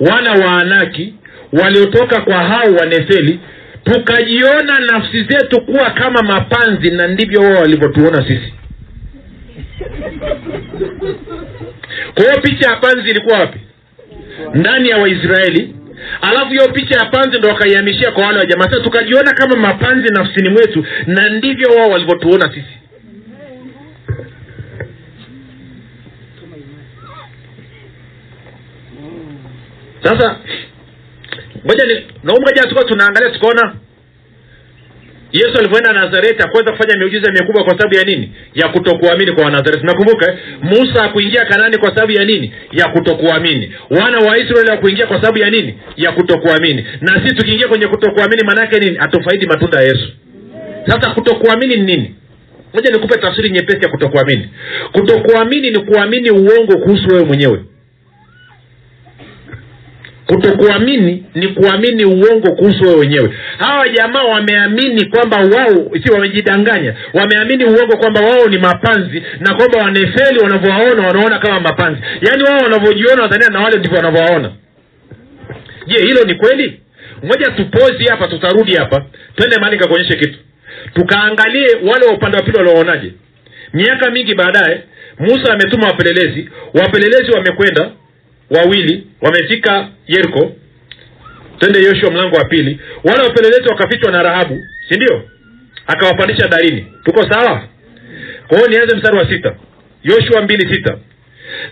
wana 0.00 0.32
wa 0.32 0.58
anaki 0.62 1.14
waliotoka 1.52 2.20
kwa 2.20 2.34
hao 2.44 2.74
wanefeli. 2.80 3.40
Tukajiona 3.84 4.78
nafsi 4.78 5.22
zetu 5.24 5.60
kuwa 5.60 5.90
kama 5.90 6.22
mapanzi 6.22 6.90
na 6.90 7.06
ndivyo 7.06 7.40
wao 7.40 7.54
walivyotuona 7.62 8.28
sisi. 8.28 8.54
Kwa 12.14 12.22
hiyo 12.24 12.40
picha 12.42 12.70
ya 12.70 12.76
panzi 12.76 13.10
ilikuwa 13.10 13.38
wapi? 13.38 13.58
Ndani 14.54 14.88
ya 14.88 14.96
waisraeli 14.96 15.74
alafu 16.20 16.48
hiyo 16.50 16.68
picha 16.72 16.98
ya 16.98 17.04
panzi 17.10 17.38
ndo 17.38 17.48
wakaihamishia 17.48 18.10
kwa 18.12 18.26
wale 18.26 18.38
wa 18.38 18.46
jamaa. 18.46 18.64
Sasa 18.64 18.80
tukajiona 18.80 19.32
kama 19.32 19.56
mapanzi 19.56 20.08
nafsini 20.08 20.48
mwetu 20.48 20.86
na 21.06 21.28
ndivyo 21.28 21.68
wao 21.68 21.90
walivyotuona 21.90 22.48
sisi. 22.54 22.78
Sasa 30.02 30.36
moja 31.64 31.84
ni 31.86 32.06
naumgaja 32.22 32.62
tuka 32.62 32.84
tunaangalia 32.84 33.30
tukaona 33.30 33.74
yesu 35.34 35.58
alivyoenda 35.58 35.92
nazareti 35.92 36.42
akuweza 36.42 36.72
kufanya 36.72 36.98
miujiza 36.98 37.32
mikubwa 37.32 37.64
kwa 37.64 37.72
sababu 37.78 37.94
ya 37.94 38.04
nini? 38.04 38.30
Ya 38.54 38.68
kutokuamini 38.68 39.32
kwa 39.32 39.44
wanazareti. 39.44 39.86
Nakumbuka 39.86 40.32
eh? 40.32 40.38
musa 40.62 41.02
hakuingia 41.02 41.44
kanani 41.44 41.78
kwa 41.78 41.88
sababu 41.94 42.12
ya 42.12 42.24
nini? 42.24 42.52
Ya 42.72 42.88
kutokuamini. 42.88 43.72
Wana 43.90 44.18
wa 44.18 44.38
israeli 44.38 44.70
hakuingia 44.70 45.06
kwa 45.06 45.16
sababu 45.20 45.38
ya 45.38 45.50
nini? 45.50 45.74
Ya 45.96 46.12
kutokuamini. 46.12 46.86
Na 47.00 47.22
sisi 47.22 47.34
tukiingia 47.34 47.68
kwenye 47.68 47.86
kutokuamini 47.86 48.42
maanaake 48.46 48.78
nini? 48.80 48.96
Hatufaidi 48.96 49.46
matunda 49.46 49.78
ya 49.78 49.84
yesu. 49.84 50.08
Sasa 50.86 51.10
kutokuamini 51.10 51.76
ni 51.76 51.82
nini? 51.82 52.14
Moja 52.74 52.90
nikupe 52.90 53.18
tafsiri 53.18 53.50
nyepesi 53.50 53.82
ya 53.84 53.88
kutokuamini. 53.88 54.48
Kutokuamini 54.92 55.70
ni 55.70 55.78
kuamini 55.78 56.30
uongo 56.30 56.78
kuhusu 56.78 57.08
wewe 57.08 57.24
mwenyewe 57.24 57.60
kutokuamini 60.26 61.24
ni 61.34 61.48
kuamini 61.48 62.04
uongo 62.04 62.52
kuhusu 62.52 62.82
wewe 62.84 62.96
wenyewe. 63.00 63.34
Hawa 63.58 63.88
jamaa 63.88 64.22
wameamini 64.22 65.04
kwamba 65.06 65.36
wao 65.36 65.90
wamejidanganya. 66.12 66.94
Wameamini 67.12 67.64
uongo 67.64 67.96
kwamba 67.96 68.20
wao 68.20 68.46
ni 68.48 68.58
mapanzi 68.58 69.22
na 69.40 69.54
kwamba 69.54 69.78
wanefeli 69.78 70.38
wanavyowaona 70.42 71.06
wanaona 71.08 71.38
kama 71.38 71.60
mapanzi. 71.60 72.00
Yaani 72.20 72.42
wao 72.42 72.58
wanavyojiona 72.58 73.22
wadhania 73.22 73.48
na 73.48 73.60
wale 73.60 73.78
ndivyo 73.78 73.96
wanavyowaona. 73.96 74.52
Je 75.86 75.98
hilo 76.02 76.24
ni 76.24 76.34
kweli? 76.34 76.80
Moja 77.22 77.50
tupozi 77.50 78.04
hapa 78.04 78.28
tutarudi 78.28 78.74
hapa. 78.76 79.04
Twende 79.36 79.56
mahali 79.56 79.76
nikakuonyeshe 79.76 80.16
kitu. 80.16 80.38
Tukaangalie 80.94 81.66
wale 81.92 82.06
wa 82.06 82.12
upande 82.14 82.36
wa 82.36 82.42
pili 82.42 82.58
walioonaje 82.58 83.12
miaka 83.72 84.10
mingi 84.10 84.34
baadaye 84.34 84.80
musa 85.18 85.52
ametuma 85.52 85.86
wapelelezi. 85.86 86.48
Wapelelezi 86.74 87.30
wamekwenda 87.32 87.90
wawili 88.50 89.06
wamefika 89.20 89.88
yeriko. 90.06 90.52
Twende 91.58 91.78
yoshua 91.82 92.10
mlango 92.10 92.36
wa 92.36 92.44
pili. 92.44 92.80
Wale 93.04 93.22
wapelelezi 93.22 93.68
wakafichwa 93.68 94.12
na 94.12 94.22
rahabu 94.22 94.60
si 94.88 94.94
ndio? 94.96 95.22
Akawapandisha 95.86 96.48
darini. 96.48 96.86
Tuko 97.04 97.28
sawa? 97.30 97.68
Kwa 98.48 98.58
hiyo 98.58 98.70
nianze 98.70 98.96
mstari 98.96 99.18
wa 99.18 99.28
sita. 99.28 99.56
Yoshua 100.02 100.42
mbili 100.42 100.74
sita 100.74 100.98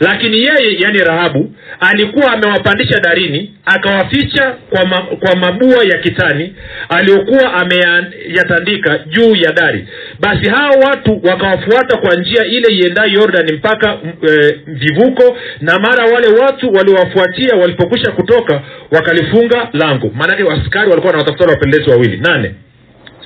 lakini 0.01 0.37
yeye 0.38 0.77
yani 0.79 0.99
rahabu 0.99 1.53
alikuwa 1.81 2.33
amewapandisha 2.33 3.01
darini 3.01 3.55
akawaficha 3.64 4.55
kwa, 4.71 4.87
ma, 4.87 5.01
kwa 5.01 5.37
mabua 5.37 5.85
ya 5.85 5.99
kitani 5.99 6.55
aliyokuwa 6.88 7.53
ameyatandika 7.55 8.99
juu 8.99 9.35
ya 9.37 9.53
dari. 9.53 9.88
Basi 10.21 10.51
hao 10.51 10.71
watu 10.87 11.21
wakawafuata 11.25 11.97
kwa 11.97 12.14
njia 12.14 12.45
ile 12.45 12.75
iendayo 12.75 13.12
yordani 13.12 13.53
mpaka 13.53 13.99
e, 14.29 14.59
vivuko 14.66 15.37
na 15.61 15.79
mara 15.79 16.05
wale 16.05 16.29
watu 16.29 16.73
waliowafuatia 16.73 17.57
walipokwisha 17.57 18.11
kutoka 18.12 18.62
wakalifunga 18.90 19.68
lango. 19.73 20.11
Maanake 20.14 20.42
askari 20.42 20.88
walikuwa 20.90 21.07
wanawatafuta 21.12 21.45
wale 21.45 21.55
wapelelezi 21.55 21.90
wawili. 21.90 22.16
Nane. 22.16 22.55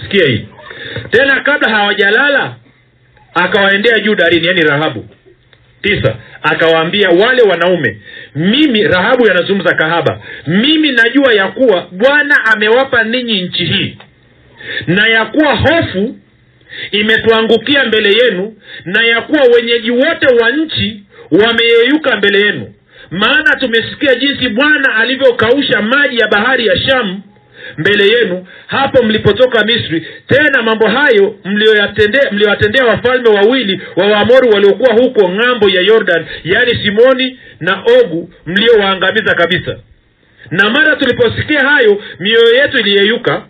Sikia 0.03 0.27
hii. 0.27 0.47
Tena 1.11 1.41
kabla 1.41 1.69
hawajalala 1.71 2.55
akawaendea 3.35 3.99
juu 4.01 4.15
darini 4.15 4.47
yani 4.47 4.61
rahabu 4.63 5.05
tisa 5.83 6.17
akawaambia 6.43 7.09
wale 7.11 7.43
wanaume 7.43 7.99
mimi 8.35 8.83
rahabu 8.83 9.27
yanazungumza 9.27 9.75
kahaba 9.75 10.21
mimi 10.47 10.93
najua 10.93 11.35
ya 11.35 11.49
kuwa 11.49 11.89
bwana 11.93 12.45
amewapa 12.45 13.03
ninyi 13.05 13.43
nchi 13.43 13.65
hii. 13.65 13.99
Na 14.87 15.09
ya 15.09 15.25
kuwa 15.25 15.55
hofu 15.55 16.17
imetuangukia 16.91 17.85
mbele 17.85 18.13
yenu 18.25 18.55
na 18.85 19.03
ya 19.07 19.21
kuwa 19.21 19.43
wenyeji 19.57 19.91
wote 19.91 20.35
wa 20.43 20.51
nchi 20.51 21.03
wameyeyuka 21.31 22.17
mbele 22.17 22.41
yenu. 22.41 22.73
Maana 23.11 23.57
tumesikia 23.61 24.15
jinsi 24.15 24.49
bwana 24.49 24.95
alivyokausha 24.97 25.83
maji 25.83 26.17
ya 26.19 26.29
bahari 26.29 26.67
ya 26.67 26.77
shamu 26.79 27.21
mbele 27.79 28.05
yenu 28.07 28.47
hapo 28.67 29.03
mlipotoka 29.03 29.65
misri 29.65 30.07
tena 30.29 30.63
mambo 30.63 30.89
hayo 30.89 31.35
mliyoyatendea 31.45 32.85
wafalme 32.87 33.29
wawili 33.29 33.81
wa 33.97 34.07
waamori 34.07 34.49
waliokuwa 34.55 34.93
huko 34.95 35.29
ng'ambo 35.29 35.69
ya 35.69 35.81
yordan 35.81 36.27
yaani 36.45 36.71
simoni 36.87 37.39
na 37.61 37.83
ogu 38.01 38.31
mliowaangamiza 38.47 39.35
kabisa 39.35 39.77
na 40.51 40.71
mara 40.71 40.97
tuliposikia 40.97 41.61
hayo 41.61 42.03
mioyo 42.19 42.55
yetu 42.63 42.79
iliyeyuka 42.79 43.43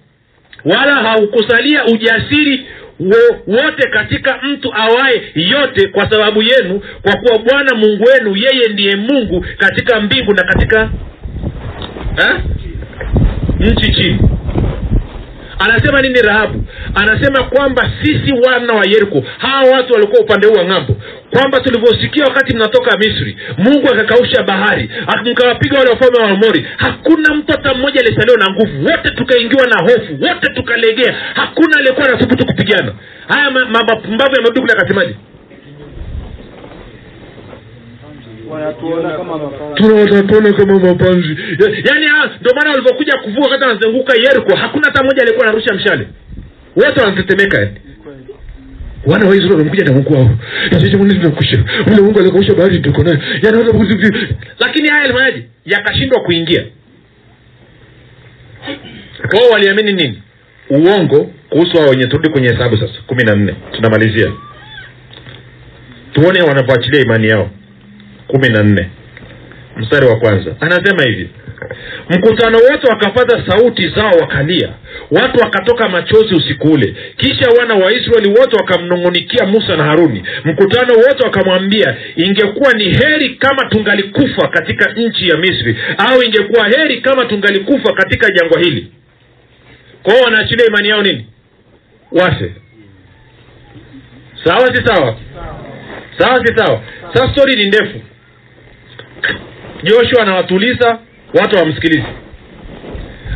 wala 0.65 0.95
haukusalia 0.95 1.85
ujasiri 1.85 2.67
wo, 3.01 3.41
wote 3.47 3.89
katika 3.89 4.39
mtu 4.43 4.75
awaye 4.75 5.23
yote 5.35 5.89
kwa 5.89 6.11
sababu 6.11 6.43
yenu 6.43 6.83
kwa 7.03 7.17
kuwa 7.17 7.39
bwana 7.39 7.75
mungu 7.75 8.05
wenu 8.05 8.37
yeye 8.37 8.69
ndiye 8.73 8.97
mungu 8.97 9.47
katika 9.59 10.01
mbingu 10.01 10.35
na 10.35 10.43
katika 10.45 10.91
ha? 12.17 12.41
Nchi 13.61 13.93
chini. 13.93 14.19
Anasema 15.59 16.03
nini 16.03 16.23
rahabu? 16.23 16.65
Anasema 16.95 17.43
kwamba 17.45 17.91
sisi 18.03 18.33
wana 18.33 18.75
wa 18.75 18.85
yeriko 18.87 19.23
hawa 19.39 19.71
watu 19.77 19.93
walikuwa 19.95 20.21
upande 20.21 20.47
huu 20.47 20.55
wa 20.55 20.65
ng'ambo 20.65 20.97
kwamba 21.31 21.61
tulivyosikia 21.61 22.25
wakati 22.25 22.57
mnatoka 22.57 22.99
misri 22.99 23.37
mungu 23.59 23.89
akakausha 23.89 24.43
bahari 24.43 24.91
mkawapiga 25.25 25.79
wale 25.79 25.91
wafalme 25.91 26.19
wa 26.19 26.29
amori 26.31 26.67
hakuna 26.77 27.35
mtu 27.35 27.53
hata 27.53 27.75
mmoja 27.75 28.01
aliyesaliwa 28.01 28.39
na 28.39 28.47
nguvu 28.55 28.85
wote 28.85 29.11
tukaingiwa 29.11 29.67
na 29.67 29.77
hofu 29.83 30.13
wote 30.23 30.49
tukalegea 30.55 31.15
hakuna 31.35 31.77
aliyekuwa 31.79 32.09
anathubutu 32.09 32.47
kupigana. 32.47 32.93
Haya 33.29 33.51
mapumbavu 33.51 34.35
ya 34.37 34.61
kule 34.61 34.73
akasemaje 34.73 35.15
wanatuona 38.51 39.17
kama 39.17 39.39
mapanzi. 39.39 39.83
kama 40.53 40.79
mapanzi 40.79 41.37
yaani 41.89 42.07
hawa 42.07 42.31
ndio 42.41 42.53
maana 42.55 42.71
walivyokuja 42.71 43.13
kuvua 43.25 43.43
wakati 43.45 43.63
wanazunguka 43.65 44.15
yeriko 44.17 44.57
hakuna 44.57 44.85
hata 44.87 45.03
mmoja 45.03 45.21
aliyekuwa 45.23 45.47
anarusha 45.47 45.75
mshale. 45.75 46.09
Wote 46.77 47.01
wanatetemeka 47.01 47.59
yani 47.59 47.77
wana 49.07 49.27
wa 49.29 49.35
israeli 49.35 49.55
wamekuja 49.57 49.85
na 49.85 49.93
mungu 49.93 50.13
wao. 50.15 50.31
Sisi 50.81 50.97
mungu 50.97 51.15
tunakusha 51.15 51.65
ule 51.87 52.03
mungu 52.03 52.19
alikausha 52.21 52.55
bahari 52.55 52.79
tuko 52.81 53.03
naye. 53.03 53.19
Yani 53.43 53.57
wana 53.59 53.73
kuzi 53.73 54.13
lakini 54.59 54.89
haya 54.89 55.03
yalifanyaje? 55.03 55.43
yakashindwa 55.65 56.21
kuingia. 56.23 56.65
Wao 59.33 59.51
waliamini 59.53 59.93
nini? 59.93 60.23
Uongo 60.71 61.31
kuhusu 61.51 61.77
hao 61.79 61.89
wenye 61.89 62.07
turudi 62.07 62.29
kwenye 62.29 62.49
hesabu 62.49 62.77
sasa 62.77 62.93
kumi 63.07 63.25
na 63.25 63.35
nne. 63.35 63.55
Tunamalizia. 63.73 64.33
Tuone 66.13 66.43
wanavyoachilia 66.43 67.01
imani 67.01 67.29
yao 67.29 67.51
kumi 68.27 68.49
na 68.49 68.63
nne. 68.63 68.91
Mstari 69.77 70.07
wa 70.07 70.17
kwanza. 70.17 70.57
Anasema 70.61 71.03
hivi. 71.05 71.29
Mkutano 72.11 72.59
wote 72.59 72.87
wakapaza 72.91 73.45
sauti 73.47 73.89
zao 73.89 74.11
wakalia. 74.21 74.69
Watu 75.11 75.41
wakatoka 75.41 75.89
machozi 75.89 76.35
usiku 76.35 76.69
ule. 76.69 76.97
Kisha 77.17 77.49
wana 77.59 77.75
wa 77.75 77.93
israeli 77.93 78.29
wote 78.29 78.57
wakamnung'unikia 78.57 79.47
musa 79.47 79.77
na 79.77 79.85
haruni. 79.85 80.25
Mkutano 80.45 80.95
wote 80.95 81.25
wakamwambia 81.25 81.97
ingekuwa 82.17 82.73
ni 82.73 82.85
heri 82.85 83.31
kama 83.35 83.69
tungalikufa 83.71 84.49
katika 84.49 84.93
nchi 84.93 85.29
ya 85.29 85.37
misri 85.37 85.77
au 85.99 86.23
ingekuwa 86.23 86.69
heri 86.69 87.01
kama 87.01 87.25
tungalikufa 87.25 87.93
katika 87.93 88.31
jangwa 88.31 88.61
hili. 88.61 88.93
Kwao 90.03 90.21
wanaachilia 90.25 90.67
imani 90.67 90.89
yao 90.89 91.03
nini? 91.03 91.27
Wafe 92.13 92.53
sawa 94.45 94.77
si 94.77 94.87
sawa? 94.87 95.17
Sawa 96.19 96.47
si 96.47 96.57
sawa? 96.57 96.83
Sasa 97.15 97.33
stori 97.33 97.57
ni 97.57 97.65
ndefu 97.69 98.01
joshua 99.83 100.23
anawatuliza 100.23 100.99
watu 101.35 101.57
hawamsikilizi. 101.57 102.07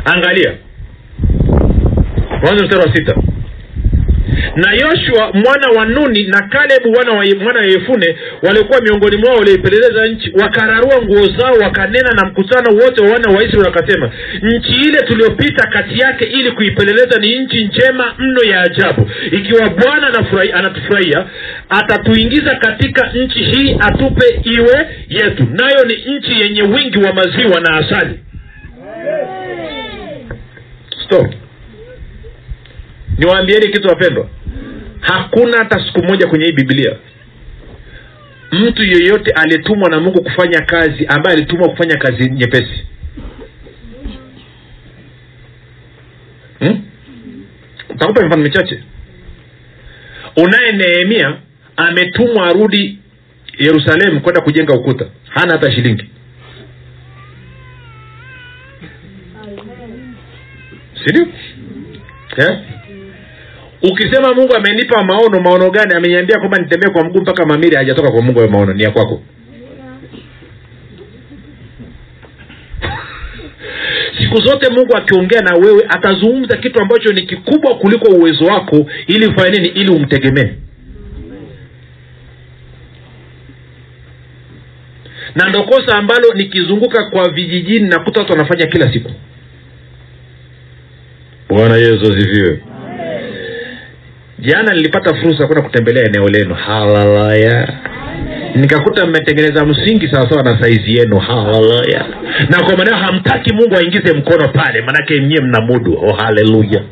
Angalia. 0.04 0.54
Mwanzo 2.42 2.64
mstari 2.64 2.88
wa 2.88 2.96
sita 2.96 3.14
na 4.56 4.72
yoshua 4.72 5.32
mwana 5.32 5.68
wa 5.76 5.86
nuni 5.86 6.22
na 6.26 6.42
kalebu 6.42 6.92
wana 6.98 7.12
wa, 7.12 7.24
mwana 7.42 7.58
wa 7.60 7.66
yefune 7.66 8.16
waliokuwa 8.42 8.80
miongoni 8.80 9.16
mwao 9.16 9.36
walioipeleleza 9.36 10.06
nchi 10.06 10.32
wakararua 10.42 11.02
nguo 11.02 11.26
zao 11.26 11.54
wakanena 11.62 12.10
na 12.16 12.24
mkutano 12.24 12.70
wote 12.84 13.02
wa 13.04 13.10
wana 13.12 13.30
wa 13.36 13.44
israeli 13.44 13.68
wakasema 13.68 14.10
nchi 14.42 14.72
ile 14.72 14.98
tuliyopita 15.02 15.66
kati 15.66 15.98
yake 15.98 16.24
ili 16.24 16.50
kuipeleleza 16.50 17.18
ni 17.20 17.38
nchi 17.38 17.64
njema 17.64 18.14
mno 18.18 18.42
ya 18.50 18.60
ajabu. 18.62 19.10
Ikiwa 19.32 19.68
bwana 19.70 20.06
anatufurahia 20.54 21.26
atatuingiza 21.68 22.54
katika 22.54 23.10
nchi 23.14 23.38
hii 23.44 23.76
atupe 23.80 24.40
iwe 24.44 24.86
yetu. 25.08 25.46
Nayo 25.50 25.84
ni 25.84 26.16
nchi 26.16 26.40
yenye 26.40 26.62
wingi 26.62 26.98
wa 26.98 27.12
maziwa 27.12 27.60
na 27.60 27.76
asali. 27.76 28.18
Stop 31.04 31.26
niwaambieni 33.20 33.68
kitu 33.68 33.88
wapendwa. 33.88 34.28
Hakuna 35.00 35.58
hata 35.58 35.86
siku 35.86 36.02
moja 36.04 36.26
kwenye 36.26 36.44
hii 36.46 36.52
biblia 36.52 36.96
mtu 38.52 38.84
yeyote 38.84 39.30
aliyetumwa 39.30 39.90
na 39.90 40.00
mungu 40.00 40.22
kufanya 40.22 40.60
kazi 40.60 41.06
ambaye 41.06 41.36
alitumwa 41.36 41.68
kufanya 41.68 41.96
kazi 41.96 42.30
nyepesi. 42.30 42.86
Hmm? 46.58 46.82
takupa 47.98 48.22
mifano 48.22 48.42
michache. 48.42 48.82
Unaye 50.36 50.72
nehemia 50.72 51.36
ametumwa 51.76 52.46
arudi 52.46 52.98
yerusalemu 53.58 54.20
kwenda 54.20 54.40
kujenga 54.40 54.74
ukuta. 54.74 55.06
Hana 55.28 55.52
hata 55.52 55.72
shilingi. 55.72 56.04
Sindio 61.04 61.26
eh? 62.36 62.58
Ukisema 63.82 64.34
mungu 64.34 64.54
amenipa 64.56 65.04
maono 65.04 65.40
maono 65.40 65.70
gani? 65.70 65.94
Ameniambia 65.94 66.38
kwamba 66.38 66.58
nitembee 66.58 66.88
kwa 66.90 67.04
mguu 67.04 67.20
mpaka 67.20 67.46
mamiri 67.46 67.76
hajatoka 67.76 68.10
kwa 68.12 68.22
mungu 68.22 68.38
hayo 68.38 68.50
maono. 68.50 68.72
Ni 68.72 68.82
ya 68.82 68.90
kwako. 68.90 69.22
Siku 74.18 74.36
zote 74.40 74.70
mungu 74.72 74.96
akiongea 74.96 75.40
na 75.40 75.54
wewe 75.56 75.84
atazungumza 75.88 76.56
kitu 76.56 76.80
ambacho 76.82 77.12
ni 77.12 77.22
kikubwa 77.22 77.74
kuliko 77.78 78.08
uwezo 78.10 78.44
wako 78.44 78.86
ili 79.06 79.26
ufanye 79.26 79.50
nini? 79.58 79.68
Ili 79.68 79.90
umtegemee. 79.92 80.48
Na 85.34 85.48
ndo 85.48 85.62
kosa 85.62 85.96
ambalo 85.98 86.34
nikizunguka 86.34 87.04
kwa 87.10 87.30
vijijini 87.30 87.88
nakuta 87.88 88.20
watu 88.20 88.32
wanafanya 88.32 88.66
kila 88.66 88.92
siku. 88.92 89.10
Bwana 91.48 91.76
yesu 91.76 92.00
asifiwe 92.12 92.60
jana 94.40 94.74
nilipata 94.74 95.14
fursa 95.14 95.46
kwenda 95.46 95.62
kutembelea 95.62 96.04
eneo 96.04 96.28
lenu. 96.28 96.54
Haleluya 96.54 97.68
nikakuta 98.54 99.06
mmetengeneza 99.06 99.64
msingi 99.66 100.08
sawasawa 100.08 100.42
na 100.42 100.62
saizi 100.62 100.94
yenu. 100.96 101.18
Haleluya 101.18 102.04
na 102.50 102.62
kwa 102.64 102.76
maneo 102.76 102.94
hamtaki 102.96 103.54
mungu 103.54 103.76
aingize 103.76 104.12
mkono 104.12 104.48
pale 104.48 104.80
maanake 104.82 105.20
nyie 105.20 105.40
mna 105.40 105.60
mudu. 105.60 105.92
Oh 106.02 106.12
haleluya 106.14 106.82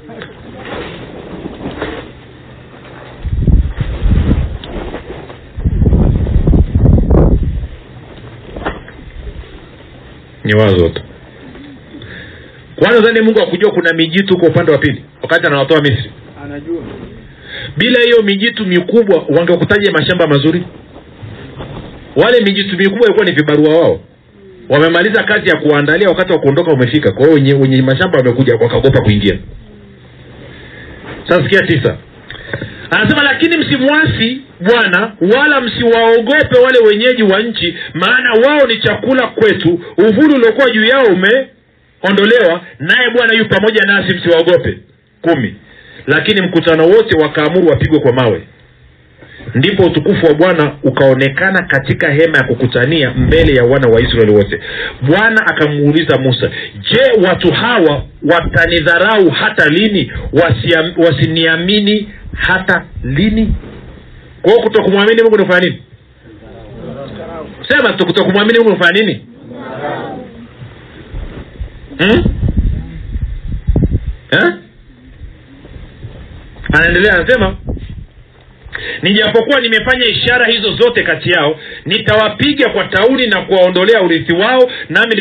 ni 10.44 10.54
wazo 10.54 10.88
tu. 10.88 11.02
Kwanza 12.76 13.00
zani 13.02 13.20
mungu 13.20 13.40
akujua 13.42 13.72
kuna 13.72 13.92
mijitu 13.92 14.34
huko 14.34 14.46
upande 14.46 14.72
wa 14.72 14.78
pili. 14.78 15.04
Wakati 15.22 15.46
anawatoa 15.46 15.80
misri. 15.80 16.10
Anajua 16.44 16.82
bila 17.78 18.00
hiyo 18.04 18.22
mijitu 18.22 18.66
mikubwa 18.66 19.24
wangekutaje 19.28 19.90
mashamba 19.90 20.26
mazuri? 20.26 20.62
Wale 22.16 22.40
mijitu 22.44 22.76
mikubwa 22.76 23.06
ilikuwa 23.06 23.26
ni 23.26 23.32
vibarua 23.32 23.80
wao. 23.80 24.00
Wamemaliza 24.68 25.22
kazi 25.22 25.48
ya 25.48 25.56
kuandalia 25.60 26.08
wakati 26.08 26.32
wa 26.32 26.38
kuondoka 26.38 26.72
umefika. 26.72 27.12
Kwa 27.12 27.26
hiyo 27.28 27.58
wenye, 27.60 27.82
mashamba 27.82 28.18
wamekuja 28.18 28.52
wakaogopa 28.54 29.00
kuingia. 29.02 29.38
Sasa 31.28 31.66
tisa. 31.66 31.96
Anasema 32.90 33.22
lakini 33.22 33.56
msimwasi 33.56 34.40
bwana 34.60 35.12
wala 35.36 35.60
msiwaogope 35.60 36.58
wale 36.64 36.78
wenyeji 36.88 37.22
wa 37.22 37.42
nchi 37.42 37.76
maana 37.94 38.32
wao 38.32 38.66
ni 38.66 38.80
chakula 38.80 39.26
kwetu. 39.26 39.80
Uvuli 39.98 40.34
uliokuwa 40.34 40.70
juu 40.70 40.84
yao 40.84 41.04
umeondolewa 41.04 42.60
naye 42.78 43.10
bwana 43.16 43.34
yu 43.34 43.48
pamoja 43.48 43.80
nasi 43.86 44.16
msiwaogope. 44.16 44.78
Kumi 45.22 45.54
lakini 46.08 46.40
mkutano 46.46 46.86
wote 46.88 47.18
wakaamuru 47.22 47.68
wapigwe 47.68 47.98
kwa 48.00 48.12
mawe. 48.12 48.42
Ndipo 49.54 49.82
utukufu 49.82 50.26
wa 50.26 50.34
bwana 50.34 50.72
ukaonekana 50.82 51.62
katika 51.62 52.10
hema 52.12 52.38
ya 52.38 52.44
kukutania 52.44 53.10
mbele 53.10 53.54
ya 53.54 53.64
wana 53.64 53.88
wa 53.88 54.00
israeli 54.00 54.32
wote. 54.32 54.60
Bwana 55.02 55.46
akamuuliza 55.46 56.18
musa 56.18 56.50
je 56.80 57.26
watu 57.28 57.52
hawa 57.52 58.02
watanidharau 58.30 59.30
hata 59.30 59.68
lini? 59.68 60.12
Wasia, 60.32 60.92
wasiniamini 60.96 62.08
hata 62.36 62.84
lini? 63.04 63.54
Kwa 64.42 64.50
hiyo 64.52 64.64
kutokumwamini 64.64 65.22
mungu 65.22 65.36
nikufanya 65.38 65.64
nini? 65.68 65.82
Sema 67.68 67.92
kutokumwamini 67.92 68.58
mungu 68.58 68.70
nikufanya 68.70 69.00
nini? 69.00 69.26
Hmm? 71.98 72.24
Anaendelea 76.72 77.14
anasema 77.14 77.56
nijapokuwa 79.02 79.60
nimefanya 79.60 80.04
ishara 80.04 80.46
hizo 80.46 80.76
zote 80.76 81.02
kati 81.02 81.30
yao 81.30 81.60
nitawapiga 81.86 82.68
kwa 82.70 82.84
tauni 82.84 83.26
na 83.26 83.40
kuwaondolea 83.42 84.02
urithi 84.02 84.32
wao 84.36 84.70
nami 84.88 85.12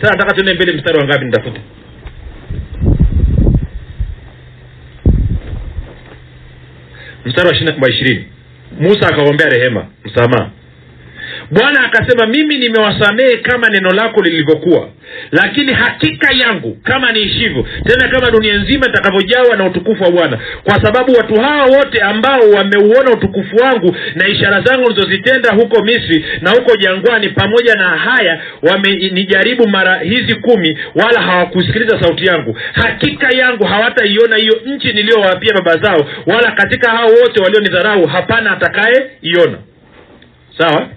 sasa 0.00 0.12
nataka 0.12 0.34
tuende 0.34 0.54
mbele 0.54 0.72
mstari 0.72 0.98
wa 0.98 1.04
ngapi 1.04 1.24
nitafute? 1.24 1.60
Mstari 7.24 7.48
wa 7.82 7.90
ishirini 7.90 8.24
musa 8.80 9.08
akaombea 9.08 9.48
rehema 9.48 9.86
msamaha 10.04 10.50
bwana 11.50 11.84
akasema 11.84 12.26
mimi 12.26 12.58
nimewasamehe 12.58 13.36
kama 13.36 13.68
neno 13.68 13.90
lako 13.90 14.22
lilivyokuwa. 14.22 14.88
Lakini 15.32 15.72
hakika 15.72 16.34
yangu 16.34 16.78
kama 16.82 17.12
niishivyo 17.12 17.66
tena 17.84 18.08
kama 18.08 18.30
dunia 18.30 18.54
nzima 18.58 18.86
itakavyojawa 18.86 19.56
na 19.56 19.64
utukufu 19.66 20.02
wa 20.04 20.10
bwana. 20.10 20.38
Kwa 20.64 20.82
sababu 20.84 21.12
watu 21.12 21.34
hawa 21.40 21.64
wote 21.64 22.00
ambao 22.02 22.40
wameuona 22.56 23.10
utukufu 23.10 23.56
wangu 23.56 23.96
na 24.14 24.28
ishara 24.28 24.60
zangu 24.60 24.88
nilizozitenda 24.88 25.50
huko 25.54 25.82
misri 25.84 26.24
na 26.40 26.50
huko 26.50 26.76
jangwani 26.76 27.28
pamoja 27.28 27.74
na 27.74 27.88
haya 27.88 28.42
wamenijaribu 28.62 29.68
mara 29.68 29.98
hizi 29.98 30.34
kumi 30.34 30.78
wala 30.94 31.20
hawakusikiliza 31.20 32.00
sauti 32.02 32.24
yangu. 32.26 32.58
Hakika 32.72 33.28
yangu 33.38 33.64
hawataiona 33.64 34.36
hiyo 34.36 34.60
nchi 34.66 34.92
niliyowapia 34.92 35.54
baba 35.54 35.76
zao 35.76 36.06
wala 36.26 36.50
katika 36.52 36.90
hao 36.90 37.08
wote 37.08 37.42
walionidharau 37.42 38.06
hapana 38.06 38.50
atakaye 38.50 39.10
iona 39.22 39.58
sawa 40.58 40.88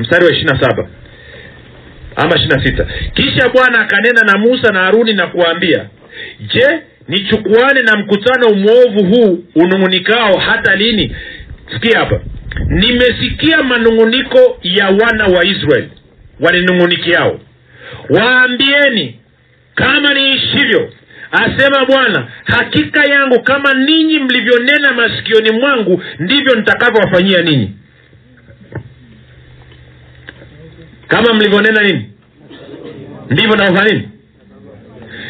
mstari 0.00 0.24
wa 0.24 0.30
ishirina 0.32 0.60
saba. 0.60 0.88
Ama 2.16 2.36
ishirina 2.36 2.64
sita. 2.66 2.86
Kisha 3.14 3.48
bwana 3.48 3.80
akanena 3.80 4.20
na 4.32 4.38
musa 4.38 4.72
na 4.72 4.80
haruni 4.80 5.12
na 5.12 5.26
kuwaambia 5.26 5.86
je 6.40 6.66
nichukuane 7.08 7.82
na 7.82 7.96
mkutano 7.96 8.54
mwovu 8.54 9.04
huu 9.04 9.44
unung'unikao 9.54 10.38
hata 10.38 10.76
lini? 10.76 11.16
Sikia 11.74 11.98
hapa. 11.98 12.20
Nimesikia 12.66 13.62
manung'uniko 13.62 14.58
ya 14.62 14.86
wana 14.86 15.26
wa 15.26 15.44
israeli 15.44 15.88
waninung'unikiao. 16.40 17.40
Waambieni 18.10 19.18
kama 19.74 20.14
niishivyo 20.14 20.92
asema 21.32 21.84
bwana 21.86 22.28
hakika 22.44 23.04
yangu 23.04 23.42
kama 23.42 23.74
ninyi 23.74 24.18
mlivyonena 24.18 24.92
masikioni 24.92 25.50
mwangu 25.52 26.02
ndivyo 26.18 26.54
nitakavyowafanyia 26.54 27.42
ninyi 27.42 27.70
kama 31.10 31.34
mlivyonena 31.34 31.82
nini? 31.82 32.10
Ndivyo 33.30 33.56
navyofanya 33.56 33.92
nini? 33.92 34.08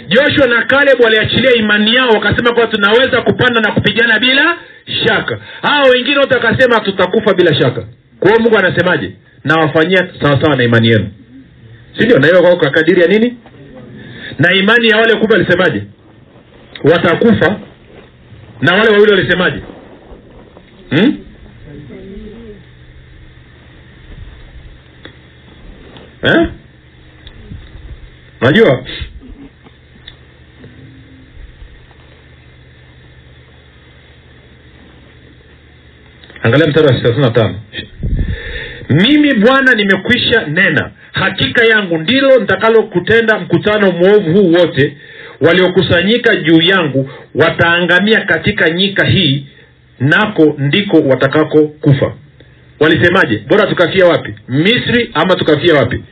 Joshua 0.09 0.47
na 0.47 0.63
kaleb 0.63 1.01
waliachilia 1.01 1.55
imani 1.55 1.95
yao 1.95 2.09
wakasema 2.09 2.53
kuwa 2.55 2.67
tunaweza 2.67 3.23
kupanda 3.23 3.61
na 3.61 3.73
kupigana 3.73 4.19
bila 4.19 4.59
shaka. 5.07 5.39
Hawa 5.63 5.89
wengine 5.91 6.19
wote 6.19 6.35
wakasema 6.35 6.81
tutakufa 6.81 7.35
bila 7.35 7.55
shaka. 7.55 7.85
Kwa 8.21 8.39
mungu 8.41 8.59
anasemaje? 8.59 9.13
Nawafanyia 9.45 10.09
sawasawa 10.23 10.57
na 10.57 10.63
imani 10.65 10.89
yenu. 10.89 11.09
Sindio 11.99 12.19
na 12.19 12.27
kadiri 12.71 13.01
ya 13.03 13.07
nini? 13.09 13.37
Na 14.39 14.53
imani 14.55 14.89
ya 14.89 14.97
wale 14.97 15.15
kumi 15.17 15.33
walisemaje? 15.33 15.83
Watakufa. 16.85 17.61
Na 18.61 18.73
wale 18.75 18.91
wawili 18.91 19.13
walisemaje? 19.13 19.61
Hmm? 20.91 21.17
Eh? 26.23 26.49
angalia 36.43 36.67
mstari 36.67 36.87
wa 36.87 36.93
thelathini 36.95 37.21
na 37.27 37.31
tano. 37.31 37.55
Mimi 38.91 39.35
bwana 39.35 39.73
nimekwisha 39.75 40.47
nena. 40.47 40.91
Hakika 41.13 41.65
yangu 41.67 41.99
ndilo 41.99 42.39
nitakalokutenda 42.41 43.39
mkutano 43.39 43.93
mwovu 43.93 44.33
huu 44.33 44.53
wote. 44.53 44.97
Waliokusanyika 45.41 46.37
juu 46.37 46.61
yangu 46.63 47.11
wataangamia 47.35 48.21
katika 48.21 48.71
nyika 48.71 49.07
hii 49.07 49.47
nako 50.01 50.55
ndiko 50.59 50.97
watakako 51.01 51.63
kufa 51.69 52.15
walisemaje? 52.81 53.39
Bora 53.49 53.67
tukafia 53.67 54.07
wapi? 54.07 54.35
Misri 54.49 55.11
ama 55.15 55.35
tukafia 55.35 55.75
wapi? 55.75 56.03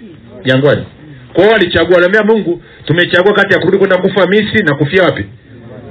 Jangwani. 0.44 0.87
Kwao 1.33 1.48
walichagua 1.48 1.94
waliambia 1.94 2.22
mungu 2.22 2.62
tumechagua 2.85 3.33
kati 3.35 3.54
ya 3.54 3.61
kurudi 3.61 3.78
kwenda 3.78 3.96
kufa 3.98 4.26
misri 4.26 4.64
na 4.64 4.74
kufia 4.74 5.02
wapi? 5.02 5.24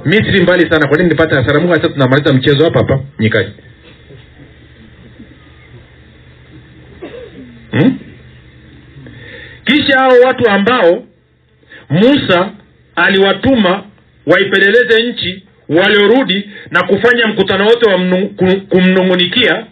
Misri 0.04 0.42
mbali 0.42 0.70
sana. 0.70 0.88
Kwa 0.88 0.96
nini 0.98 1.08
nipate 1.10 1.34
hasara? 1.34 1.60
Mungu 1.60 1.74
sasa 1.74 1.88
tunamaliza 1.88 2.34
mchezo 2.34 2.64
hapa 2.64 2.78
hapa 2.78 3.00
nyikani 3.18 3.48
hmm? 7.70 7.98
kisha 9.64 9.98
hao 9.98 10.12
watu 10.26 10.50
ambao 10.50 11.02
musa 11.90 12.50
aliwatuma 12.96 13.84
waipeleleze 14.26 15.02
nchi 15.02 15.42
waliorudi 15.68 16.50
na 16.70 16.82
kufanya 16.82 17.26
mkutano 17.26 17.64
wote 17.66 17.90
wa 17.90 17.98
mnu, 17.98 18.28
kumnung'unikia 18.68 19.66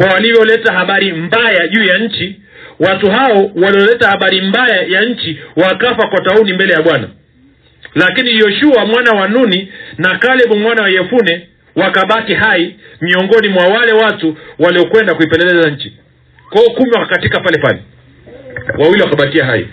kwa 0.00 0.08
walivyoleta 0.08 0.72
habari 0.72 1.12
mbaya 1.12 1.68
juu 1.68 1.84
ya 1.84 1.98
nchi. 1.98 2.40
Watu 2.78 3.10
hao 3.10 3.50
walioleta 3.54 4.08
habari 4.08 4.40
mbaya 4.40 4.82
ya 4.82 5.00
nchi 5.04 5.38
wakafa 5.56 6.08
kwa 6.08 6.20
tauni 6.24 6.52
mbele 6.52 6.72
ya 6.72 6.82
bwana. 6.82 7.08
Lakini 7.94 8.30
yoshua 8.38 8.86
mwana 8.86 9.10
wa 9.20 9.28
nuni 9.28 9.72
na 9.98 10.18
kalebu 10.18 10.56
mwana 10.56 10.82
wa 10.82 10.88
yefune 10.90 11.48
wakabaki 11.76 12.34
hai 12.34 12.76
miongoni 13.00 13.48
mwa 13.48 13.64
wale 13.64 13.92
watu 13.92 14.36
waliokwenda 14.58 15.14
kuipeleleza 15.14 15.70
nchi. 15.70 15.92
Kwao 16.50 16.64
kumi 16.70 16.90
wakakatika 16.90 17.40
pale 17.40 17.58
pale. 17.62 17.82
Wawili 18.78 19.02
wakabakia 19.02 19.44
hai. 19.46 19.66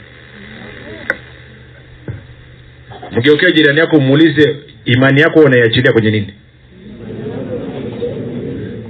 Mgeukea 3.12 3.52
jirani 3.52 3.80
yako 3.80 4.00
muulize 4.00 4.56
imani 4.86 5.22
yako 5.22 5.40
unaiachilia 5.40 5.92
kwenye 5.92 6.12
nini? 6.12 6.34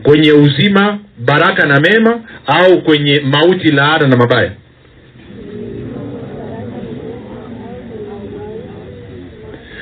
Kwenye 0.04 0.32
uzima 0.32 1.00
baraka 1.28 1.66
na 1.66 1.80
mema 1.80 2.20
au 2.48 2.82
kwenye 2.82 3.20
mauti 3.20 3.72
laana 3.72 4.08
na 4.08 4.18
mabaya. 4.18 4.52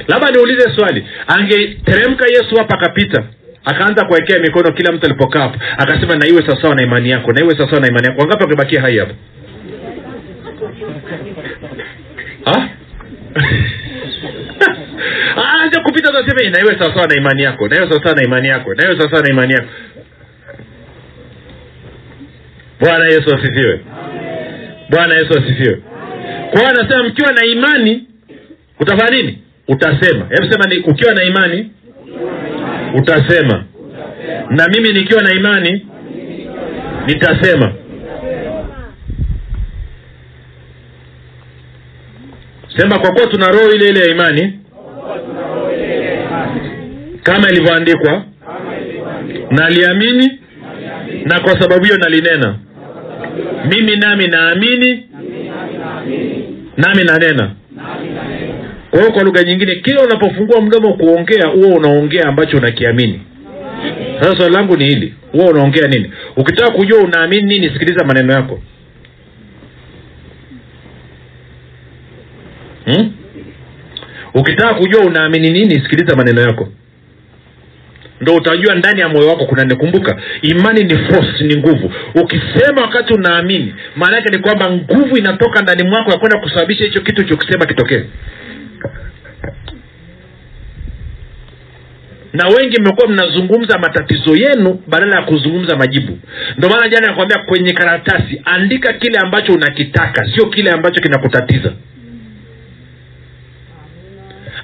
Labda 0.08 0.32
niulize 0.32 0.76
swali. 0.76 1.08
Angeteremka 1.28 2.26
yesu 2.28 2.56
hapa 2.58 2.76
akapita 2.76 3.24
akaanza 3.66 4.06
kuwekea 4.06 4.40
mikono 4.40 4.72
kila 4.72 4.92
mtu 4.92 5.06
alipokaa 5.06 5.40
hapo 5.40 5.60
akasema 5.78 6.16
na 6.16 6.26
sawasawa 6.26 6.76
na 6.76 6.84
imani 6.84 7.10
yako 7.10 7.32
na 7.34 7.42
iwe 7.42 7.58
sawasawa 7.58 7.82
na 7.82 7.88
imani 7.88 8.08
yako. 8.08 8.22
Wangapi 8.22 8.44
wangebakia 8.44 8.82
hai 8.82 8.98
hapo? 8.98 9.14
Aanze 15.38 15.80
kupita 15.80 16.12
taseme 16.12 16.50
na 16.50 16.60
iwe 16.60 16.80
sawasawa 16.80 17.08
na 17.08 17.16
imani 17.16 17.44
yako 17.44 17.68
na 17.68 17.76
iwe 17.76 17.90
sawasawa 17.90 18.16
na 18.16 18.24
imani 18.24 18.48
yako 18.48 18.74
na 18.74 18.84
iwe 18.86 18.98
sawasawa 18.98 19.22
na 19.24 19.30
imani 19.30 19.54
yako 19.54 19.68
bwana 22.80 23.06
yesu 23.06 23.36
asifiwe. 23.36 23.80
Bwana 24.90 25.16
yesu 25.16 25.40
asifiwe. 25.40 25.82
Kwa 26.52 26.60
hiyo 26.60 26.70
anasema 26.72 27.04
mkiwa 27.04 27.32
na 27.34 27.46
imani 27.46 28.04
utafanya 28.80 29.18
nini? 29.18 29.42
Utasema. 29.68 30.26
Hebu 30.30 30.52
sema 30.54 30.66
ni 30.70 30.78
ukiwa 30.78 31.14
na 31.14 31.24
imani 31.24 31.72
utasema. 32.96 33.64
Na 34.50 34.68
mimi 34.68 34.94
nikiwa 34.94 35.22
na 35.24 35.34
imani 35.34 35.86
nitasema. 37.08 37.74
Sema 42.78 43.00
kwa 43.00 43.12
kuwa 43.12 43.28
tuna 43.28 43.48
roho 43.48 43.72
ile 43.72 43.90
ile 43.90 44.00
ya 44.00 44.08
imani 44.12 44.60
kama 47.24 47.50
ilivyoandikwa. 47.50 48.24
naliamini 49.52 50.40
na 51.26 51.40
kwa 51.40 51.62
sababu 51.62 51.84
hiyo 51.84 51.98
nalinena. 51.98 52.56
Mimi 53.74 53.96
nami 53.96 54.28
naamini. 54.28 55.04
Nami 56.78 57.04
nanena. 57.04 57.52
Kwa 58.90 59.00
hiyo 59.00 59.12
kwa 59.12 59.24
lugha 59.24 59.44
nyingine 59.44 59.76
kila 59.76 60.02
unapofungua 60.04 60.62
mdomo 60.62 60.94
kuongea 60.94 61.48
huwa 61.48 61.68
unaongea 61.78 62.26
ambacho 62.28 62.58
unakiamini. 62.58 63.22
Sasa 64.20 64.38
swali 64.38 64.54
langu 64.56 64.78
ni 64.78 64.86
hili 64.86 65.14
huwa 65.32 65.46
unaongea 65.50 65.88
nini? 65.88 66.12
Ukitaka 66.38 66.72
kujua 66.72 67.00
unaamini 67.00 67.44
nini 67.44 67.70
sikiliza 67.70 68.06
maneno 68.06 68.34
yako. 68.34 68.62
Hmm? 72.86 73.12
ukitaka 74.34 74.74
kujua 74.74 75.02
unaamini 75.06 75.52
nini 75.52 75.76
sikiliza 75.76 76.16
maneno 76.16 76.42
yako 76.42 76.68
ndo 78.22 78.36
utajua 78.36 78.76
ndani 78.76 79.00
ya 79.00 79.10
moyo 79.10 79.28
wako 79.28 79.46
kuna 79.46 79.64
nikumbuka. 79.64 80.22
Imani 80.42 80.84
ni 80.84 80.98
force 80.98 81.44
ni 81.44 81.56
nguvu. 81.58 81.94
Ukisema 82.16 82.82
wakati 82.82 83.14
unaamini 83.14 83.76
maana 83.96 84.16
yake 84.16 84.30
ni 84.30 84.38
kwamba 84.40 84.72
nguvu 84.72 85.18
inatoka 85.18 85.62
ndani 85.62 85.84
mwako 85.90 86.12
ya 86.12 86.18
kwenda 86.18 86.40
kusababisha 86.40 86.84
hicho 86.84 87.02
kitu 87.02 87.24
chokisema 87.24 87.66
kitokee. 87.66 88.04
Na 92.34 92.48
wengi 92.48 92.82
mmekuwa 92.82 93.08
mnazungumza 93.08 93.78
matatizo 93.80 94.36
yenu 94.36 94.80
badala 94.88 95.16
ya 95.16 95.22
kuzungumza 95.22 95.76
majibu. 95.76 96.20
Ndio 96.58 96.70
maana 96.70 96.90
jana 96.90 97.08
nakwambia 97.08 97.38
kwenye 97.38 97.74
karatasi 97.74 98.42
andika 98.46 98.94
kile 98.94 99.18
ambacho 99.20 99.54
unakitaka 99.54 100.28
sio 100.36 100.46
kile 100.46 100.72
ambacho 100.72 101.02
kinakutatiza 101.02 101.74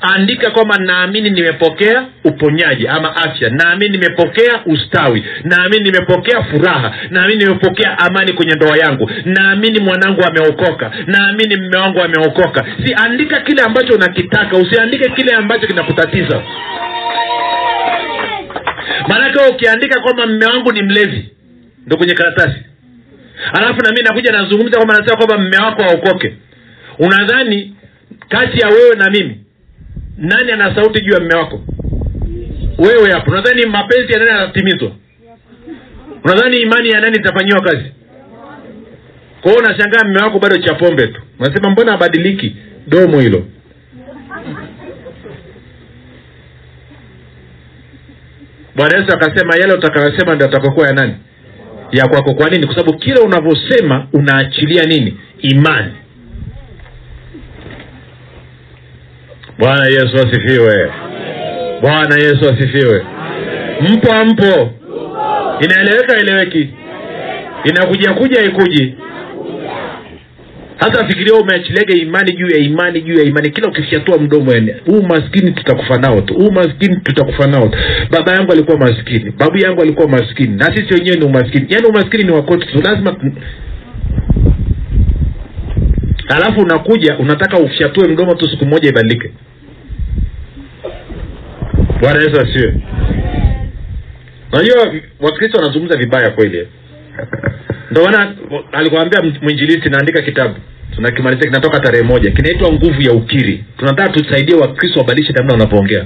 andika 0.01 0.51
kwamba 0.51 0.77
naamini 0.77 1.29
nimepokea 1.29 2.05
uponyaji 2.23 2.87
ama 2.87 3.15
afya. 3.15 3.49
Naamini 3.49 3.97
nimepokea 3.97 4.61
ustawi. 4.65 5.23
Naamini 5.43 5.83
nimepokea 5.83 6.43
furaha. 6.43 6.95
Naamini 7.09 7.43
nimepokea 7.45 7.99
amani 7.99 8.33
kwenye 8.33 8.53
ndoa 8.53 8.77
yangu. 8.77 9.11
Naamini 9.25 9.79
mwanangu 9.79 10.21
ameokoka. 10.23 10.91
Naamini 11.07 11.55
mme 11.55 11.77
wangu 11.77 12.01
ameokoka. 12.01 12.65
Si 12.85 12.93
andika 12.93 13.39
kile 13.41 13.61
ambacho 13.61 13.93
unakitaka. 13.95 14.57
Usiandike 14.57 15.09
kile 15.09 15.35
ambacho 15.35 15.67
kinakutatiza. 15.67 16.41
Maanake 19.07 19.39
ukiandika 19.51 19.99
kwamba 20.01 20.27
mme 20.27 20.45
wangu 20.45 20.71
ni 20.71 20.83
mlevi 20.83 21.29
ndo 21.85 21.97
kwenye 21.97 22.13
karatasi. 22.13 22.59
Alafu 23.53 23.81
nami 23.81 24.01
nakuja 24.03 24.31
nazungumza 24.31 24.77
kwamba 24.77 24.93
nasema 24.97 25.17
kwamba 25.17 25.37
mme 25.37 25.57
wako 25.57 25.83
aokoke. 25.83 26.33
Unadhani 26.99 27.75
kati 28.29 28.59
ya 28.59 28.67
wewe 28.67 28.95
na 28.95 29.09
mimi 29.09 29.37
nani 30.17 30.51
ana 30.51 30.75
sauti 30.75 31.01
juu 31.01 31.13
ya 31.13 31.19
mme 31.19 31.35
wako? 31.35 31.61
Wewe 32.77 33.11
hapo. 33.11 33.31
Unadhani 33.31 33.65
mapenzi 33.65 34.13
ya 34.13 34.19
nani 34.19 34.31
yatatimizwa 34.31 34.91
unadhani 36.23 36.57
imani 36.57 36.89
ya 36.89 37.01
nani 37.01 37.17
itafanyiwa 37.17 37.61
kazi? 37.61 37.85
Kwa 39.41 39.51
hiyo 39.51 39.63
unashangaa 39.63 40.03
mme 40.03 40.19
wako 40.21 40.39
bado 40.39 40.57
cha 40.57 40.73
pombe 40.73 41.07
tu. 41.07 41.21
Unasema 41.39 41.69
mbona 41.69 41.93
abadiliki 41.93 42.55
domo 42.87 43.19
hilo? 43.19 43.45
Bwana 48.75 48.97
yesu 48.97 49.13
akasema 49.13 49.55
yale 49.55 49.73
utakayosema 49.73 50.35
ndio 50.35 50.47
atakakuwa 50.47 50.87
ya 50.87 50.93
nani? 50.93 51.13
Ya 51.91 52.07
kwako. 52.07 52.33
Kwa 52.33 52.49
nini? 52.49 52.65
Kwa 52.65 52.75
sababu 52.75 52.97
kila 52.97 53.21
unavyosema 53.21 54.07
unaachilia 54.13 54.83
nini? 54.85 55.17
Imani 55.39 55.91
bwana 59.61 59.85
yesu 59.85 60.15
asifiwe. 60.27 60.91
Bwana 61.81 62.15
yesu 62.15 62.49
asifiwe. 62.53 63.05
Mpo 63.81 64.13
ampo? 64.13 64.71
Inaeleweka 65.61 66.17
eleweki 66.19 66.69
inakuja 67.65 68.13
kuja 68.13 68.41
ikuji 68.43 68.95
hata 70.77 71.07
fikiria 71.07 71.33
umeachiliaga 71.33 71.93
imani 71.95 72.33
juu 72.33 72.47
ya 72.47 72.57
imani 72.57 73.01
juu 73.01 73.13
ya 73.13 73.23
imani. 73.23 73.49
Kila 73.49 73.67
ukifyatua 73.67 74.17
mdomo 74.17 74.51
yani 74.53 74.73
huu 74.85 75.01
maskini 75.01 75.51
tutakufa 75.51 75.97
nao 75.97 76.21
tu. 76.21 76.33
Huu 76.33 76.51
maskini 76.51 76.95
tutakufa 76.95 77.47
nao 77.47 77.67
tu. 77.67 77.77
Baba 78.11 78.31
yangu 78.33 78.51
alikuwa 78.51 78.77
maskini. 78.77 79.31
Babu 79.37 79.57
yangu 79.57 79.81
alikuwa 79.81 80.07
maskini. 80.07 80.55
Na 80.57 80.65
sisi 80.75 80.93
wenyewe 80.93 81.17
ni 81.17 81.25
umaskini. 81.25 81.65
Yaani 81.69 81.85
umaskini 81.87 82.23
ni 82.23 82.31
wakote 82.31 82.65
tu. 82.65 82.81
Lazima 82.81 83.15
alafu 86.35 86.61
unakuja 86.61 87.17
unataka 87.17 87.57
ufyatue 87.59 88.07
mdomo 88.07 88.33
tu 88.35 88.49
siku 88.49 88.65
moja 88.65 88.89
ibadilike 88.89 89.31
bwana 92.01 92.19
yesu 92.23 92.41
asiwe 92.41 92.73
unajua 94.53 94.93
wakristo 95.19 95.57
wanazungumza 95.57 95.97
vibaya 95.97 96.29
kweli. 96.29 96.67
Ndio 97.91 98.03
maana 98.03 98.35
alikwambia 98.71 99.21
mwinjilisti 99.41 99.89
naandika 99.89 100.21
kitabu. 100.21 100.55
Tunakimalizia 100.95 101.45
kinatoka 101.49 101.79
tarehe 101.79 102.03
moja. 102.03 102.31
Kinaitwa 102.31 102.71
nguvu 102.73 103.01
ya 103.01 103.11
ukiri. 103.13 103.63
Tunataka 103.77 104.09
tusaidie 104.09 104.55
wakristo 104.55 104.99
wabadilishe 104.99 105.33
namna 105.33 105.53
wanavyoongea. 105.53 106.05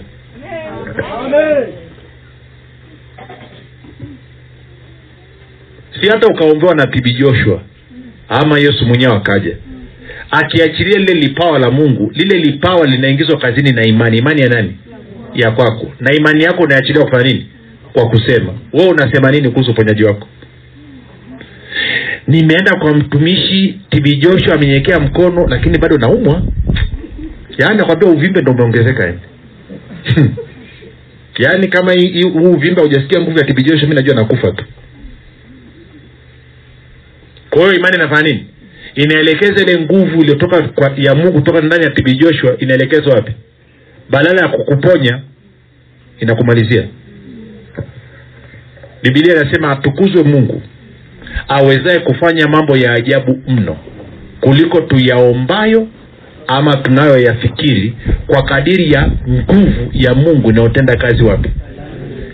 Si 6.02 6.08
hata 6.10 6.28
ukaombewa 6.28 6.76
na 6.76 6.86
bibi 6.86 7.14
joshua 7.14 7.62
ama 8.30 8.60
yesu 8.60 8.86
mwenyewe 8.86 9.14
akaja. 9.16 9.58
Akiachilia 10.32 11.00
lile 11.00 11.14
lipawa 11.14 11.60
la 11.60 11.72
mungu 11.72 12.12
lile 12.16 12.38
lipawa 12.38 12.88
linaingizwa 12.88 13.38
kazini 13.40 13.72
na 13.72 13.84
imani. 13.88 14.18
Imani 14.18 14.42
ya 14.42 14.50
nani 14.50 14.78
ya 15.36 15.52
kwako. 15.52 15.92
Na 16.00 16.14
imani 16.14 16.44
yako 16.44 16.64
unaachilia 16.64 17.04
kufanya 17.04 17.24
nini? 17.24 17.46
Kwa 17.94 18.10
kusema. 18.10 18.54
Wewe 18.74 18.90
unasema 18.90 19.32
nini 19.32 19.50
kuhusu 19.50 19.72
uponyaji 19.72 20.04
wako? 20.04 20.28
Nimeenda 22.28 22.76
kwa 22.76 22.94
mtumishi 22.94 23.80
tb 23.90 24.06
joshua 24.20 24.56
amenyekea 24.56 25.00
mkono 25.00 25.48
lakini 25.48 25.78
bado 25.78 25.98
naumwa. 25.98 26.42
Yaani 27.58 27.78
nakwambia 27.78 28.10
uvimbe 28.10 28.42
ndo 28.42 28.52
umeongezeka 28.52 29.04
yani 29.06 29.20
yaani 31.40 31.68
kama 31.68 31.94
huu 32.34 32.52
uvimbe 32.52 32.82
haujasikia 32.82 33.22
nguvu 33.22 33.38
ya 33.38 33.46
tb 33.46 33.60
joshua 33.64 33.90
mi 33.90 33.96
najua 33.96 34.16
nakufa 34.16 34.52
tu. 34.52 34.66
Kwa 37.50 37.62
hiyo 37.62 37.74
imani 37.74 37.96
inafanya 37.96 38.22
nini? 38.30 38.46
Inaelekeza 38.96 39.64
ile 39.64 39.80
nguvu 39.82 40.22
iliyotoka 40.22 40.70
ya 40.98 41.16
mungu 41.16 41.42
toka 41.42 41.62
ndani 41.62 41.84
ya 41.84 41.90
tb 41.90 42.08
joshua 42.18 42.58
inaelekezwa 42.58 43.14
wapi 43.16 43.32
badala 44.10 44.42
ya 44.42 44.48
kukuponya 44.48 45.22
inakumalizia. 46.20 46.84
Bibilia 49.04 49.36
inasema 49.42 49.72
atukuzwe 49.72 50.24
mungu 50.24 50.62
awezaye 51.48 52.00
kufanya 52.00 52.48
mambo 52.48 52.78
ya 52.78 52.94
ajabu 52.94 53.42
mno 53.48 53.78
kuliko 54.42 54.82
tuyaombayo 54.82 55.88
ama 56.48 56.74
tunayoyafikiri 56.78 57.96
kwa 58.28 58.44
kadiri 58.44 58.92
ya 58.92 59.08
nguvu 59.30 59.90
ya 59.94 60.14
mungu 60.14 60.50
inayotenda 60.50 60.96
kazi 60.96 61.24
wapi 61.24 61.50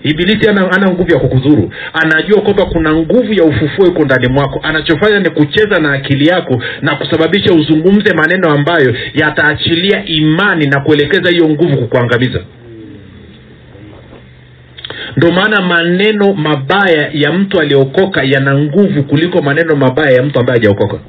ibilisi 0.03 0.49
ana, 0.49 0.71
ana 0.71 0.89
nguvu 0.91 1.11
ya 1.11 1.19
kukuzuru. 1.19 1.71
Anajua 1.93 2.41
kwamba 2.41 2.65
kuna 2.65 2.93
nguvu 2.95 3.33
ya 3.33 3.43
ufufuo 3.43 3.85
iko 3.87 4.05
ndani 4.05 4.27
mwako. 4.27 4.59
Anachofanya 4.63 5.19
ni 5.19 5.29
kucheza 5.29 5.79
na 5.79 5.93
akili 5.93 6.27
yako 6.27 6.61
na 6.81 6.95
kusababisha 6.95 7.53
uzungumze 7.53 8.13
maneno 8.13 8.49
ambayo 8.51 8.95
yataachilia 9.13 10.05
imani 10.05 10.65
na 10.67 10.79
kuelekeza 10.79 11.29
hiyo 11.31 11.49
nguvu 11.49 11.77
kukuangamiza. 11.77 12.39
Ndo 15.17 15.31
maana 15.31 15.61
maneno 15.61 16.33
mabaya 16.33 17.09
ya 17.13 17.31
mtu 17.33 17.59
aliyeokoka 17.59 18.23
yana 18.23 18.55
nguvu 18.57 19.03
kuliko 19.03 19.41
maneno 19.41 19.75
mabaya 19.75 20.11
ya 20.11 20.23
mtu 20.23 20.39
ambaye 20.39 20.59
hajaokoka 20.59 20.99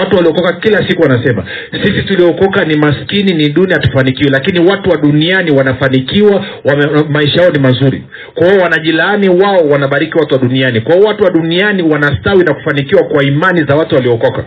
watu 0.00 0.16
waliokoka 0.16 0.52
kila 0.52 0.88
siku 0.88 1.02
wanasema 1.02 1.44
sisi 1.84 2.02
tuliokoka 2.02 2.64
ni 2.64 2.76
maskini 2.76 3.34
ni 3.34 3.48
duni 3.48 3.72
hatufanikiwi. 3.72 4.30
Lakini 4.30 4.70
watu 4.70 4.90
wa 4.90 4.96
duniani 4.96 5.50
wanafanikiwa 5.50 6.44
wame, 6.64 6.86
maisha 7.08 7.42
yao 7.42 7.52
ni 7.52 7.58
mazuri. 7.58 8.02
Kwa 8.34 8.46
hiyo 8.48 8.62
wanajilaani 8.62 9.28
wao 9.28 9.68
wanabariki 9.70 10.18
watu 10.18 10.34
wa 10.34 10.40
duniani. 10.40 10.80
Kwa 10.80 10.94
hiyo 10.94 11.06
watu 11.06 11.24
wa 11.24 11.30
duniani 11.30 11.82
wanastawi 11.82 12.44
na 12.44 12.54
kufanikiwa 12.54 13.02
kwa 13.02 13.24
imani 13.24 13.64
za 13.68 13.76
watu 13.76 13.94
waliokoka. 13.94 14.44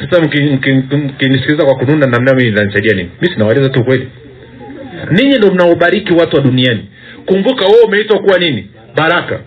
Sasa 0.00 0.22
mkinisikiliza 0.22 1.64
kwa 1.64 1.74
kununa 1.76 2.06
namna 2.06 2.34
mii 2.34 2.46
inanisaidia 2.48 2.94
nini? 2.94 3.10
Mi 3.20 3.28
sinawaeleza 3.28 3.68
tu 3.68 3.84
kweli 3.84 4.08
ninyi 5.10 5.36
ndo 5.38 5.50
mnaobariki 5.52 6.12
watu 6.12 6.36
wa 6.36 6.42
duniani. 6.42 6.84
Kumbuka 7.26 7.64
wewe 7.66 7.82
umeitwa 7.86 8.18
kuwa 8.18 8.38
nini 8.38 8.66
baraka. 8.96 9.40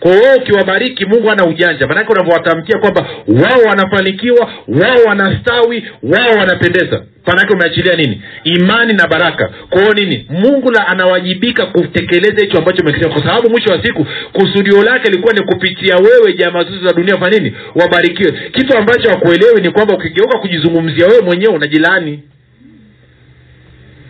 Kwa 0.00 0.10
wewe 0.10 0.34
ukiwabariki 0.36 1.06
mungu 1.06 1.30
ana 1.30 1.46
ujanja. 1.46 1.86
Maanake 1.86 2.12
unavyowatamkia 2.12 2.78
kwamba 2.78 3.06
wao 3.28 3.60
wanafanikiwa 3.68 4.50
wao 4.68 5.04
wanastawi 5.06 5.84
wao 6.02 6.38
wanapendeza. 6.38 7.02
Manake 7.26 7.52
umeachilia 7.54 7.94
nini? 7.96 8.22
Imani 8.44 8.92
na 8.92 9.06
baraka. 9.08 9.50
Kwao 9.70 9.92
nini? 9.92 10.26
Mungu 10.30 10.70
la 10.70 10.88
anawajibika 10.88 11.66
kutekeleza 11.66 12.44
hicho 12.44 12.58
ambacho 12.58 12.82
umekisema. 12.82 13.14
Kwa 13.14 13.22
sababu 13.22 13.50
mwisho 13.50 13.70
wa 13.72 13.82
siku 13.84 14.06
kusudio 14.32 14.82
lake 14.82 15.08
ilikuwa 15.08 15.32
ni 15.34 15.42
kupitia 15.42 15.96
wewe 15.96 16.32
jamaa 16.32 16.64
zote 16.64 16.86
za 16.86 16.92
dunia. 16.92 17.16
Fanya 17.18 17.38
nini? 17.38 17.56
Wabarikiwe. 17.74 18.32
Kitu 18.52 18.78
ambacho 18.78 19.08
wakuelewi 19.08 19.60
ni 19.62 19.70
kwamba 19.70 19.94
ukigeuka 19.94 20.38
kujizungumzia 20.38 21.06
wewe 21.06 21.22
mwenyewe 21.22 21.54
unajilaani 21.54 22.22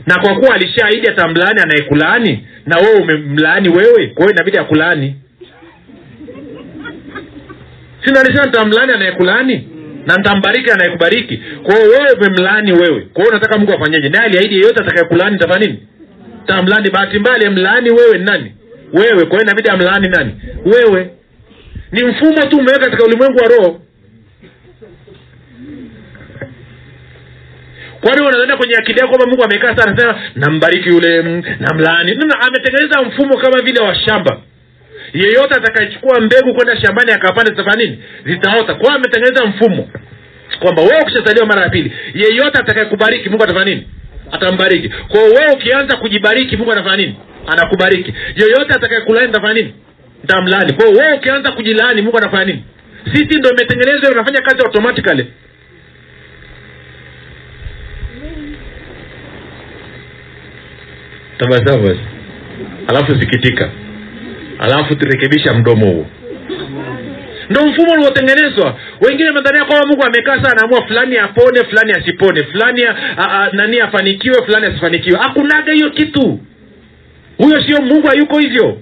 na 0.07 0.19
kwa 0.19 0.35
kuwa 0.35 0.55
alishaahidi 0.55 1.09
atamlaani 1.09 1.61
anayekulaani 1.63 2.47
na 2.69 2.77
wewe 2.77 2.95
umemlaani 3.03 3.69
wewe? 3.69 4.07
Kwa 4.07 4.25
hiyo 4.25 4.35
inabidi 4.35 4.59
akulaani. 4.59 5.17
Sina 8.05 8.21
alisema 8.21 8.45
nitamlaani 8.47 8.93
anayekulaani? 8.93 9.69
Na 10.07 10.17
nitambariki 10.17 10.71
anayekubariki. 10.71 11.43
Kwa 11.63 11.75
hiyo 11.75 11.89
wewe 11.91 12.13
umemlaani 12.19 12.73
wewe. 12.73 13.01
Kwa 13.01 13.23
hiyo 13.25 13.31
unataka 13.31 13.59
mungu 13.59 13.73
afanyeje? 13.75 14.09
Naye 14.09 14.25
aliahidi 14.25 14.55
yeyote 14.55 14.83
atakayekulaani 14.83 15.33
nitafanya 15.33 15.67
nini? 15.67 15.79
Tamlaani 16.47 16.91
bahati 16.91 17.19
mbaya 17.19 17.37
aliyemlaani 17.37 17.91
wewe 17.91 18.19
ni 18.19 18.25
nani? 18.25 18.53
Wewe. 18.93 19.25
Kwa 19.27 19.31
hiyo 19.31 19.43
inabidi 19.43 19.69
amlaani 19.69 20.09
nani? 20.09 20.33
Wewe. 20.65 21.11
Ni 21.93 22.05
mfumo 22.05 22.43
tu 22.43 22.57
umeweka 22.57 22.85
katika 22.85 23.05
ulimwengu 23.05 23.39
wa 23.39 23.49
roho 23.49 23.81
kwani 28.01 28.21
unadhania 28.27 28.57
kwenye 28.57 28.75
akili 28.77 28.99
yako 28.99 29.09
kwamba 29.09 29.27
mungu 29.27 29.45
amekaa 29.45 29.77
sana 29.77 29.91
anasema 29.93 30.21
nambariki 30.35 30.89
yule 30.89 31.23
mm, 31.23 31.43
namlaani. 31.61 32.15
No, 32.15 32.35
ametengeneza 32.49 33.03
mfumo 33.03 33.37
kama 33.39 33.63
vile 33.63 33.81
wa 33.81 33.95
shamba. 33.95 34.41
Yeyote 35.15 35.55
atakayechukua 35.55 36.21
mbegu 36.21 36.55
kwenda 36.55 36.81
shambani 36.81 37.13
akapanda 37.13 37.51
zitafanya 37.51 37.85
nini? 37.85 38.03
Zitaota. 38.27 38.75
Kwao 38.75 38.97
ametengeneza 38.97 39.47
mfumo. 39.47 39.89
Kwamba 40.59 40.83
wewe 40.83 41.03
ukishazaliwa 41.03 41.47
mara 41.47 41.63
ya 41.63 41.69
pili 41.69 41.93
yeyote 42.15 42.59
atakayekubariki 42.59 43.29
mungu 43.29 43.45
atafanya 43.45 43.65
nini? 43.65 43.87
Atambariki. 44.33 44.89
Kwao 44.89 45.25
wewe 45.25 45.53
ukianza 45.55 45.97
kujibariki 45.97 46.57
mungu 46.57 46.73
anafanya 46.73 46.97
nini? 46.97 47.17
Anakubariki. 47.47 48.15
Yeyote 48.37 48.75
atakayekulaani 48.75 49.33
tafanya 49.33 49.55
nini? 49.55 49.75
Ntamlaani 50.25 50.73
kwao 50.73 50.91
wewe 50.93 51.13
ukianza 51.15 51.53
kujilaani 51.53 52.03
mungu 52.03 52.19
anafanya 52.19 52.45
nini? 52.45 52.65
Sisi 53.13 53.39
ndo 53.39 53.51
imetengenezwa 53.51 54.13
inafanya 54.13 54.41
kazi 54.43 54.63
automatically 54.67 55.27
tabasamu 61.39 61.83
basi 61.89 62.01
alafu 62.89 63.21
sikitika 63.21 63.71
alafu 64.59 64.95
turekebisha 64.95 65.55
mdomo 65.55 65.87
huo. 65.87 66.07
Ndo 67.51 67.67
mfumo 67.67 67.93
uliotengenezwa. 67.93 68.77
Wengine 69.01 69.31
madhania 69.31 69.65
kwamba 69.65 69.87
mungu 69.87 70.03
amekaa 70.05 70.37
sana 70.43 70.51
anaamua 70.53 70.87
fulani 70.87 71.19
apone 71.19 71.65
fulani 71.65 71.93
asipone 71.93 72.43
fulani 72.45 72.83
a, 72.85 72.95
a, 73.17 73.49
nani 73.53 73.81
afanikiwe 73.81 74.35
fulani 74.47 74.67
asifanikiwe. 74.67 75.19
Hakunaga 75.19 75.73
hiyo 75.73 75.91
kitu. 75.91 76.41
Huyo 77.39 77.63
sio 77.67 77.81
mungu 77.83 78.07
hayuko 78.07 78.39
hivyo. 78.39 78.81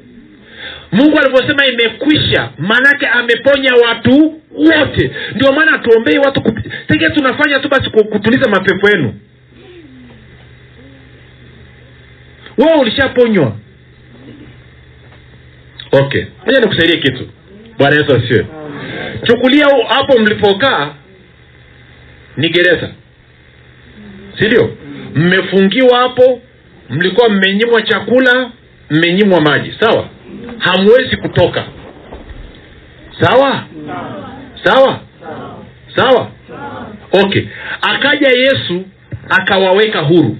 Mungu 0.93 1.19
alivyosema 1.19 1.67
imekwisha 1.67 2.49
maanake 2.59 3.07
ameponya 3.07 3.73
watu 3.89 4.41
wote. 4.55 5.11
Ndio 5.35 5.53
maana 5.53 5.73
hatuombei 5.73 6.19
watu 6.19 6.41
kup- 6.41 6.71
tege 6.89 7.09
tunafanya 7.11 7.59
tu 7.59 7.69
basi 7.69 7.91
kutuliza 7.91 8.51
mapepo 8.51 8.89
yenu 8.91 9.15
wewe 12.59 12.75
ulishaponywa. 12.81 13.57
Okay. 15.93 16.25
Moja 16.47 16.61
nikusaidie 16.61 17.01
kitu. 17.01 17.29
Bwana 17.79 17.97
yesu 17.97 18.17
asiwe 18.17 18.47
chukulia 19.23 19.67
hapo 19.89 20.19
mlipokaa 20.19 20.95
ni 22.37 22.49
gereza. 22.49 22.91
Sindio 24.39 24.77
mmefungiwa 25.15 25.99
hapo 25.99 26.41
mlikuwa 26.91 27.29
mmenyimwa 27.29 27.83
chakula 27.83 28.51
mmenyimwa 28.91 29.41
maji. 29.41 29.75
Sawa? 29.81 30.09
Hamwezi 30.59 31.17
kutoka. 31.17 31.65
Sawa? 33.21 33.65
Sawa? 34.65 35.01
Sawa? 35.97 36.31
Okay. 37.13 37.43
Akaja 37.83 38.29
yesu 38.29 38.85
akawaweka 39.29 40.01
huru. 40.01 40.39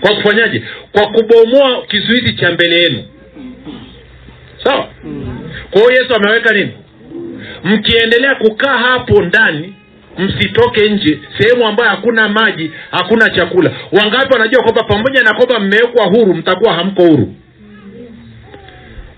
Kwa 0.00 0.14
kufanyaje 0.16 0.62
kwa 0.94 1.06
kubomoa 1.06 1.82
kizuizi 1.86 2.34
cha 2.34 2.52
mbele 2.52 2.82
yenu. 2.82 3.04
Sawa? 4.64 4.88
Kwa 5.70 5.80
hiyo 5.80 5.92
yesu 5.92 6.14
ameweka 6.16 6.52
nini? 6.54 6.70
Mkiendelea 7.64 8.34
kukaa 8.34 8.78
hapo 8.78 9.22
ndani 9.22 9.74
msitoke 10.18 10.88
nje 10.90 11.18
sehemu 11.38 11.66
ambayo 11.66 11.90
hakuna 11.90 12.28
maji 12.28 12.70
hakuna 12.90 13.30
chakula. 13.30 13.70
Wangapi 13.92 14.32
wanajua 14.32 14.62
kwamba 14.62 14.82
pamoja 14.84 15.22
na 15.22 15.34
kwamba 15.34 15.60
mmewekwa 15.60 16.04
huru 16.06 16.34
mtakuwa 16.34 16.72
hamko 16.74 17.02
huru? 17.06 17.34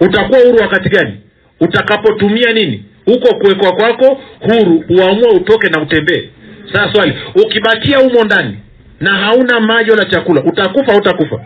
Utakuwa 0.01 0.41
huru 0.41 0.59
wakati 0.62 0.89
gani? 0.89 1.14
Utakapotumia 1.61 2.53
nini? 2.53 2.85
Huko 3.05 3.35
kuwekwa 3.39 3.72
kwako 3.72 4.20
huru 4.41 4.85
uamue 4.91 5.29
utoke 5.37 5.68
na 5.68 5.83
utembee. 5.83 6.29
Sasa 6.72 6.93
swali 6.95 7.14
ukibakia 7.45 7.99
humo 7.99 8.24
ndani 8.24 8.57
na 9.01 9.11
hauna 9.14 9.61
maji 9.61 9.91
wala 9.91 10.05
chakula 10.05 10.43
utakufa 10.45 10.97
utakufa 10.97 11.41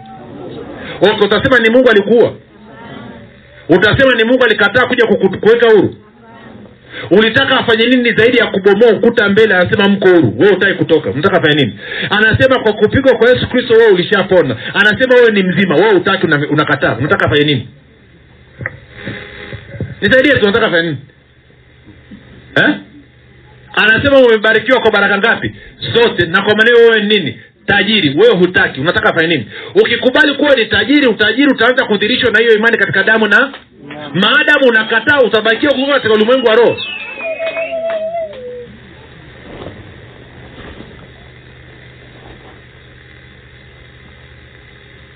utasema 1.00 1.58
ni 1.58 1.70
mungu 1.70 1.90
alikuwa 1.90 2.34
utasema 3.68 4.14
ni 4.16 4.24
mungu 4.24 4.44
alikataa 4.44 4.86
kuja 4.86 5.06
kuweka 5.40 5.70
huru? 5.70 5.94
Ulitaka 7.10 7.58
afanye 7.60 7.86
nini 7.86 8.12
zaidi 8.12 8.38
ya 8.38 8.46
kubomoa 8.46 8.90
ukuta 8.92 9.28
mbele 9.28 9.54
anasema 9.54 9.88
mko 9.88 10.08
huru. 10.08 10.34
Wewe 10.38 10.52
utaki 10.52 10.74
kutoka. 10.74 11.12
Mtaka 11.12 11.36
afanye 11.42 11.64
nini? 11.64 11.78
Anasema 12.10 12.62
kwa 12.62 12.72
kupigwa 12.72 13.14
kwa 13.16 13.28
yesu 13.30 13.48
kristo 13.48 13.74
wewe 13.74 13.92
ulishapona. 13.92 14.56
Anasema 14.74 15.14
wewe 15.14 15.32
ni 15.32 15.42
mzima. 15.42 15.74
Wewe 15.74 15.94
utaki 15.94 16.26
una, 16.26 16.48
unakataa. 16.50 16.96
Unataka 16.96 17.26
afanye 17.26 17.44
nini? 17.44 17.68
Nisaidie 20.00 20.32
tu 20.32 20.42
unataka 20.42 20.66
afanye 20.66 20.82
nini? 20.82 20.96
Eh? 22.56 22.74
anasema 23.74 24.18
umebarikiwa 24.18 24.80
kwa 24.80 24.90
baraka 24.90 25.18
ngapi? 25.18 25.54
Zote 25.94 26.26
na 26.26 26.42
kwa 26.42 26.54
maneno 26.56 26.76
wewe 26.78 27.02
nini 27.02 27.40
tajiri 27.70 28.08
wewe 28.18 28.36
hutaki. 28.36 28.80
Unataka 28.80 29.08
afanye 29.10 29.28
nini? 29.36 29.46
Ukikubali 29.74 30.34
kuwa 30.34 30.54
ni 30.54 30.66
tajiri 30.66 31.06
utajiri 31.06 31.48
utaanza 31.50 31.84
kudhirishwa 31.86 32.30
na 32.30 32.38
hiyo 32.38 32.54
imani 32.54 32.78
katika 32.78 33.02
damu 33.02 33.26
na 33.26 33.52
maadamu 34.14 34.68
unakataa 34.68 35.18
utabakia 35.26 35.70
kuua 35.70 35.94
katika 35.94 36.14
ulimwengu 36.14 36.46
wa 36.46 36.54
roho. 36.54 36.76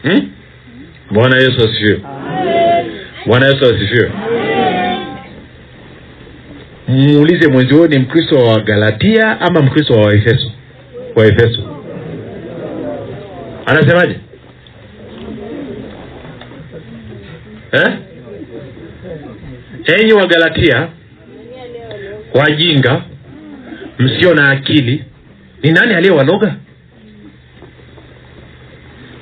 Hmm? 0.02 0.30
bwana 1.10 1.36
yesu 1.36 1.64
asifiwe. 1.68 2.00
Bwana 3.26 3.46
yesu 3.46 3.64
asifiwe. 3.64 4.10
Muulize 6.88 7.48
mwenzi 7.48 7.74
huo 7.74 7.86
ni 7.86 7.98
mkristo 7.98 8.36
wa 8.36 8.60
galatia 8.60 9.40
ama 9.40 9.62
mkristo 9.62 9.94
wa 9.94 10.06
waefeso? 10.06 10.50
Waefeso 11.16 11.73
anasemaje? 13.66 14.16
Eh? 17.72 17.92
enyi 19.86 20.12
wa 20.12 20.26
galatia 20.26 20.88
wajinga 22.34 23.02
msio 23.98 24.34
na 24.34 24.50
akili 24.50 25.04
ni 25.62 25.72
nani 25.72 25.94
aliyewaloga? 25.94 26.54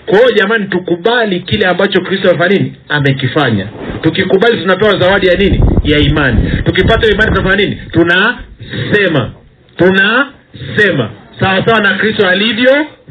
Kwa 0.06 0.32
jamani 0.36 0.64
tukubali 0.66 1.40
kile 1.40 1.66
ambacho 1.66 2.00
kristo 2.00 2.30
amefanya 2.30 2.56
nini? 2.58 2.76
Amekifanya. 2.88 3.66
Tukikubali 4.00 4.60
tunapewa 4.60 4.98
zawadi 5.00 5.26
ya 5.26 5.34
nini? 5.34 5.64
Ya 5.84 5.98
imani. 5.98 6.62
Tukipata 6.64 7.06
imani 7.06 7.30
tunafanya 7.36 7.64
nini? 7.64 7.82
Tunasema. 7.92 9.32
Tunasema. 9.76 11.10
Sawasawa 11.40 11.80
na 11.80 11.98
kristo 11.98 12.26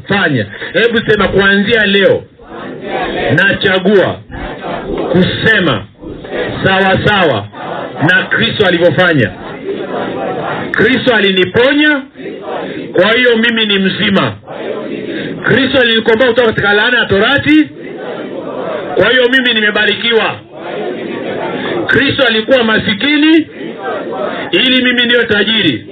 alivyofanya 0.08 0.46
hebu 0.72 1.10
sema 1.10 1.28
kuanzia 1.28 1.86
leo 1.86 2.22
nachagua 3.34 4.20
kusema 5.12 5.84
sawasawa 6.64 7.06
sawa 7.06 7.46
na 8.10 8.22
kristo 8.26 8.66
alivyofanya. 8.66 9.30
Kristo 10.70 11.14
aliniponya 11.14 12.02
kwa 12.92 13.12
hiyo 13.12 13.30
mimi 13.36 13.66
ni 13.66 13.78
mzima. 13.78 14.34
Kristo 15.44 15.80
alinikomboa 15.80 16.28
kutoka 16.28 16.48
katika 16.48 16.72
laana 16.72 16.98
ya 16.98 17.06
torati 17.06 17.68
kwa 18.94 19.10
hiyo 19.10 19.22
mimi 19.32 19.54
nimebarikiwa. 19.54 20.36
Kristo 21.86 22.22
alikuwa 22.28 22.64
masikini 22.64 23.46
ili 24.52 24.84
mimi 24.84 25.06
niwe 25.06 25.24
tajiri. 25.24 25.86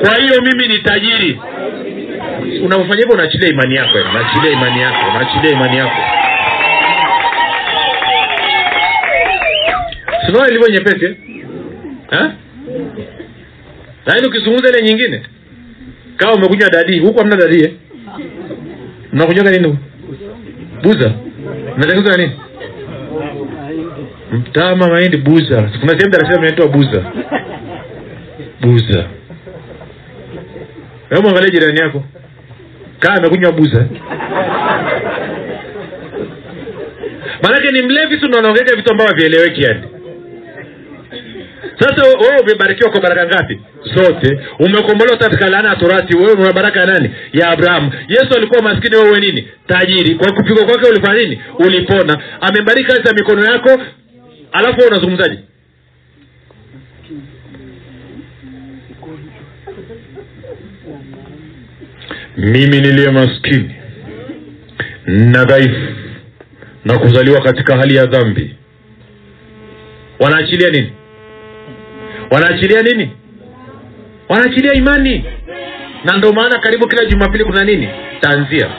Kwa 0.00 0.14
hiyo 0.16 0.42
mimi 0.42 0.68
ni 0.68 0.78
tajiri 0.78 1.40
unavyofanya 2.64 2.96
hivyo 3.00 3.14
unaachilia 3.14 3.48
imani 3.48 3.74
yako 3.74 3.98
unaachilia 4.10 4.52
imani 4.52 4.80
yako 4.80 5.10
unaachilia 5.10 5.50
imani 5.50 5.76
yako. 5.76 6.02
Sinaona 10.26 10.48
ilivyo 10.48 10.68
nyepesi. 10.68 11.16
Lakini 14.06 14.28
ukizungumza 14.28 14.68
ile 14.68 14.82
nyingine 14.82 15.22
kama 16.16 16.32
umekunywa 16.34 16.70
dadii 16.70 16.98
huku 16.98 17.18
hamna 17.18 17.36
dadii 17.36 17.64
eh? 17.64 17.72
mnakunywaga 19.12 19.50
nini 19.50 19.78
buza. 20.82 21.12
Mnatengeneza 21.76 22.16
nini? 22.16 22.32
Mtama 24.32 24.88
mahindi 24.88 25.16
buza. 25.16 25.62
Kuna 25.80 25.92
sehemu 25.92 26.10
darasa 26.12 26.38
inaitwa 26.38 26.68
buza. 26.68 27.02
Buza. 28.60 29.04
Hebu 31.10 31.28
angalia 31.28 31.50
jirani 31.50 31.80
yako 31.80 32.04
kaa 33.00 33.14
amekunywa 33.14 33.52
buza. 33.52 33.86
Maanake 37.42 37.70
ni 37.72 37.82
mlevi 37.82 38.18
tu 38.18 38.28
nanaongeka 38.28 38.76
vitu 38.76 38.90
ambavyo 38.90 39.12
havieleweki 39.14 39.62
yani. 39.62 39.82
Sasa 41.80 42.02
wewe 42.02 42.40
umebarikiwa 42.42 42.90
kwa 42.90 43.00
baraka 43.00 43.26
ngapi? 43.26 43.60
Zote. 43.94 44.40
Umekombolewa 44.58 45.16
katika 45.18 45.48
laana 45.48 45.68
ya 45.68 45.76
torati. 45.76 46.16
Wewe 46.16 46.32
una 46.32 46.52
baraka 46.52 46.80
ya 46.80 46.86
nani? 46.86 47.10
Ya 47.32 47.48
abrahamu. 47.50 47.92
Yesu 48.08 48.28
alikuwa 48.36 48.62
maskini 48.62 48.96
wewe 48.96 49.20
nini? 49.20 49.48
Tajiri. 49.66 50.14
Kwa 50.14 50.32
kupigwa 50.32 50.64
kwake 50.64 50.88
ulifanya 50.90 51.22
nini? 51.22 51.40
Ulipona. 51.58 52.22
Amebariki 52.40 52.88
kazi 52.92 53.14
mikono 53.14 53.44
yako. 53.52 53.82
Alafu 54.52 54.80
unazungumzaje? 54.88 55.38
Mimi 62.40 62.80
niliye 62.80 63.10
maskini 63.10 63.74
na 65.06 65.44
dhaifu 65.44 65.94
na 66.84 66.98
kuzaliwa 66.98 67.40
katika 67.42 67.76
hali 67.76 67.96
ya 67.96 68.06
dhambi. 68.06 68.56
Wanaachilia 70.20 70.70
nini? 70.70 70.92
Wanaachilia 72.30 72.82
nini? 72.82 73.10
Wanaachilia 74.28 74.72
imani. 74.72 75.24
Na 76.04 76.16
ndio 76.16 76.32
maana 76.32 76.58
karibu 76.58 76.88
kila 76.88 77.04
jumapili 77.04 77.44
kuna 77.44 77.64
nini? 77.64 77.88
Tanzia. 78.20 78.70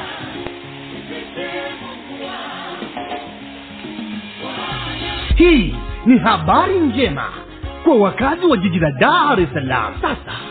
Hii 5.36 5.76
ni 6.05 6.18
habari 6.20 6.80
njema 6.80 7.30
kwa 7.84 7.95
wakazi 7.95 8.45
wa 8.45 8.57
jiji 8.57 8.80
la 8.80 8.91
dar 8.91 9.39
es 9.39 9.49
salaam. 9.53 9.93
Sasa 10.01 10.51